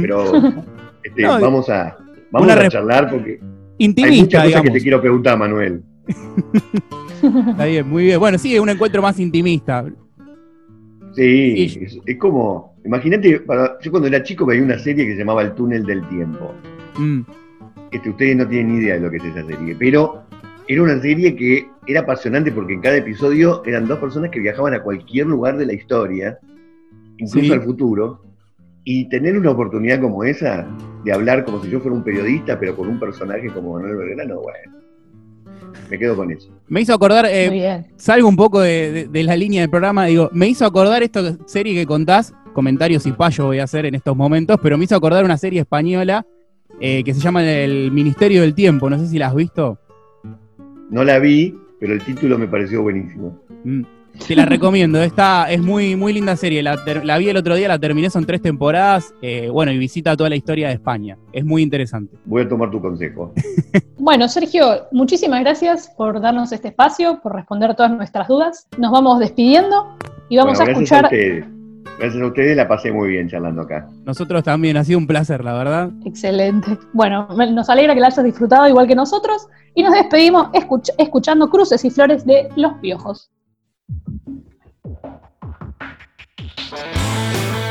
pero 0.00 0.32
este, 1.02 1.24
vamos 1.24 1.68
a, 1.68 1.96
vamos 2.30 2.50
a 2.50 2.68
charlar 2.68 3.10
porque 3.10 3.40
Intimista, 3.78 4.12
Hay 4.12 4.20
muchas 4.20 4.44
cosas 4.44 4.62
que 4.62 4.70
te 4.70 4.80
quiero 4.80 5.00
preguntar, 5.00 5.38
Manuel. 5.38 5.82
Está 7.50 7.64
bien, 7.64 7.88
muy 7.88 8.04
bien. 8.04 8.20
Bueno, 8.20 8.38
sí, 8.38 8.54
es 8.54 8.60
un 8.60 8.68
encuentro 8.68 9.02
más 9.02 9.18
intimista. 9.18 9.84
Sí, 11.14 12.00
es, 12.06 12.16
como, 12.18 12.76
imagínate, 12.84 13.42
yo 13.82 13.90
cuando 13.90 14.08
era 14.08 14.22
chico 14.22 14.46
veía 14.46 14.62
una 14.62 14.78
serie 14.78 15.06
que 15.06 15.12
se 15.12 15.18
llamaba 15.18 15.42
El 15.42 15.52
túnel 15.54 15.84
del 15.84 16.06
tiempo. 16.08 16.54
Mm. 16.96 17.20
Este, 17.90 18.10
ustedes 18.10 18.36
no 18.36 18.46
tienen 18.48 18.74
ni 18.74 18.82
idea 18.82 18.94
de 18.94 19.00
lo 19.00 19.10
que 19.10 19.18
es 19.18 19.24
esa 19.24 19.44
serie, 19.46 19.76
pero 19.78 20.22
era 20.68 20.82
una 20.82 21.00
serie 21.00 21.36
que 21.36 21.68
era 21.86 22.00
apasionante 22.00 22.50
porque 22.50 22.72
en 22.74 22.80
cada 22.80 22.96
episodio 22.96 23.62
eran 23.66 23.86
dos 23.86 23.98
personas 23.98 24.30
que 24.30 24.40
viajaban 24.40 24.74
a 24.74 24.82
cualquier 24.82 25.26
lugar 25.26 25.58
de 25.58 25.66
la 25.66 25.74
historia, 25.74 26.38
incluso 27.18 27.46
Sí. 27.46 27.52
al 27.52 27.62
futuro, 27.62 28.22
y 28.84 29.08
tener 29.08 29.38
una 29.38 29.50
oportunidad 29.50 30.00
como 30.00 30.24
esa 30.24 30.66
de 31.04 31.12
hablar 31.12 31.44
como 31.44 31.62
si 31.62 31.70
yo 31.70 31.80
fuera 31.80 31.96
un 31.96 32.02
periodista, 32.02 32.58
pero 32.58 32.74
con 32.76 32.88
un 32.88 32.98
personaje 32.98 33.48
como 33.48 33.74
Manuel 33.74 33.96
Belgrano, 33.96 34.40
bueno, 34.40 34.78
me 35.90 35.98
quedo 35.98 36.16
con 36.16 36.30
eso. 36.30 36.50
Me 36.68 36.80
hizo 36.80 36.94
acordar, 36.94 37.26
eh, 37.30 37.48
Muy 37.48 37.58
bien. 37.58 37.86
salgo 37.96 38.28
un 38.28 38.36
poco 38.36 38.60
de, 38.60 38.92
de- 38.92 39.08
de 39.08 39.22
la 39.22 39.36
línea 39.36 39.60
del 39.60 39.70
programa, 39.70 40.06
digo, 40.06 40.30
me 40.32 40.48
hizo 40.48 40.64
acordar 40.64 41.02
esta 41.02 41.36
serie 41.46 41.74
que 41.74 41.86
contás, 41.86 42.34
comentarios 42.52 43.06
y 43.06 43.12
payo 43.12 43.46
voy 43.46 43.58
a 43.60 43.64
hacer 43.64 43.86
en 43.86 43.94
estos 43.94 44.16
momentos, 44.16 44.58
pero 44.62 44.76
me 44.78 44.84
hizo 44.84 44.96
acordar 44.96 45.24
una 45.24 45.36
serie 45.38 45.60
española 45.60 46.26
eh, 46.80 47.04
que 47.04 47.14
se 47.14 47.20
llama 47.20 47.44
El 47.44 47.92
Ministerio 47.92 48.40
del 48.42 48.54
Tiempo, 48.54 48.88
no 48.90 48.98
sé 48.98 49.06
si 49.06 49.18
la 49.18 49.28
has 49.28 49.34
visto. 49.34 49.78
No 50.90 51.04
la 51.04 51.18
vi, 51.18 51.56
pero 51.78 51.92
el 51.94 52.02
título 52.02 52.36
me 52.38 52.46
pareció 52.48 52.82
buenísimo. 52.82 53.38
Mm, 53.64 53.82
Te 54.26 54.36
la 54.36 54.44
recomiendo, 54.46 55.02
está, 55.02 55.50
es 55.50 55.60
muy, 55.60 55.96
muy 55.96 56.12
linda 56.12 56.36
serie, 56.36 56.62
la, 56.62 56.82
ter- 56.84 57.04
la 57.04 57.18
vi 57.18 57.28
el 57.28 57.36
otro 57.36 57.54
día, 57.54 57.66
la 57.68 57.78
terminé, 57.78 58.08
son 58.08 58.24
tres 58.24 58.40
temporadas, 58.40 59.12
eh, 59.20 59.48
bueno, 59.50 59.72
y 59.72 59.78
visita 59.78 60.16
toda 60.16 60.28
la 60.30 60.36
historia 60.36 60.68
de 60.68 60.74
España, 60.74 61.16
es 61.32 61.44
muy 61.44 61.62
interesante. 61.62 62.16
Voy 62.24 62.42
a 62.42 62.48
tomar 62.48 62.70
tu 62.70 62.80
consejo. 62.80 63.32
Bueno, 64.04 64.28
Sergio, 64.28 64.88
muchísimas 64.90 65.40
gracias 65.42 65.88
por 65.96 66.20
darnos 66.20 66.50
este 66.50 66.68
espacio, 66.68 67.20
por 67.22 67.36
responder 67.36 67.76
todas 67.76 67.92
nuestras 67.92 68.26
dudas. 68.26 68.66
Nos 68.76 68.90
vamos 68.90 69.20
despidiendo 69.20 69.96
y 70.28 70.36
vamos 70.38 70.58
Bueno, 70.58 70.72
a 70.72 70.74
gracias 70.74 70.82
escuchar. 70.92 71.04
a 71.04 71.06
ustedes. 71.06 71.44
Gracias 72.00 72.20
a 72.22 72.26
ustedes 72.26 72.56
la 72.56 72.66
pasé 72.66 72.90
muy 72.90 73.10
bien 73.10 73.28
charlando 73.28 73.62
acá. 73.62 73.88
Nosotros 74.04 74.42
también, 74.42 74.76
ha 74.76 74.82
sido 74.82 74.98
un 74.98 75.06
placer, 75.06 75.44
la 75.44 75.52
verdad. 75.54 75.90
Excelente. 76.04 76.76
Bueno, 76.92 77.28
nos 77.52 77.70
alegra 77.70 77.94
que 77.94 78.00
la 78.00 78.08
hayas 78.08 78.24
disfrutado 78.24 78.66
igual 78.68 78.88
que 78.88 78.96
nosotros 78.96 79.46
y 79.76 79.84
nos 79.84 79.92
despedimos 79.94 80.48
escuch- 80.48 80.92
escuchando 80.98 81.48
Cruces 81.48 81.84
y 81.84 81.90
Flores 81.90 82.26
de 82.26 82.48
Los 82.56 82.72
Piojos. 82.80 83.30
Thank 86.72 87.56
you. 87.56 87.61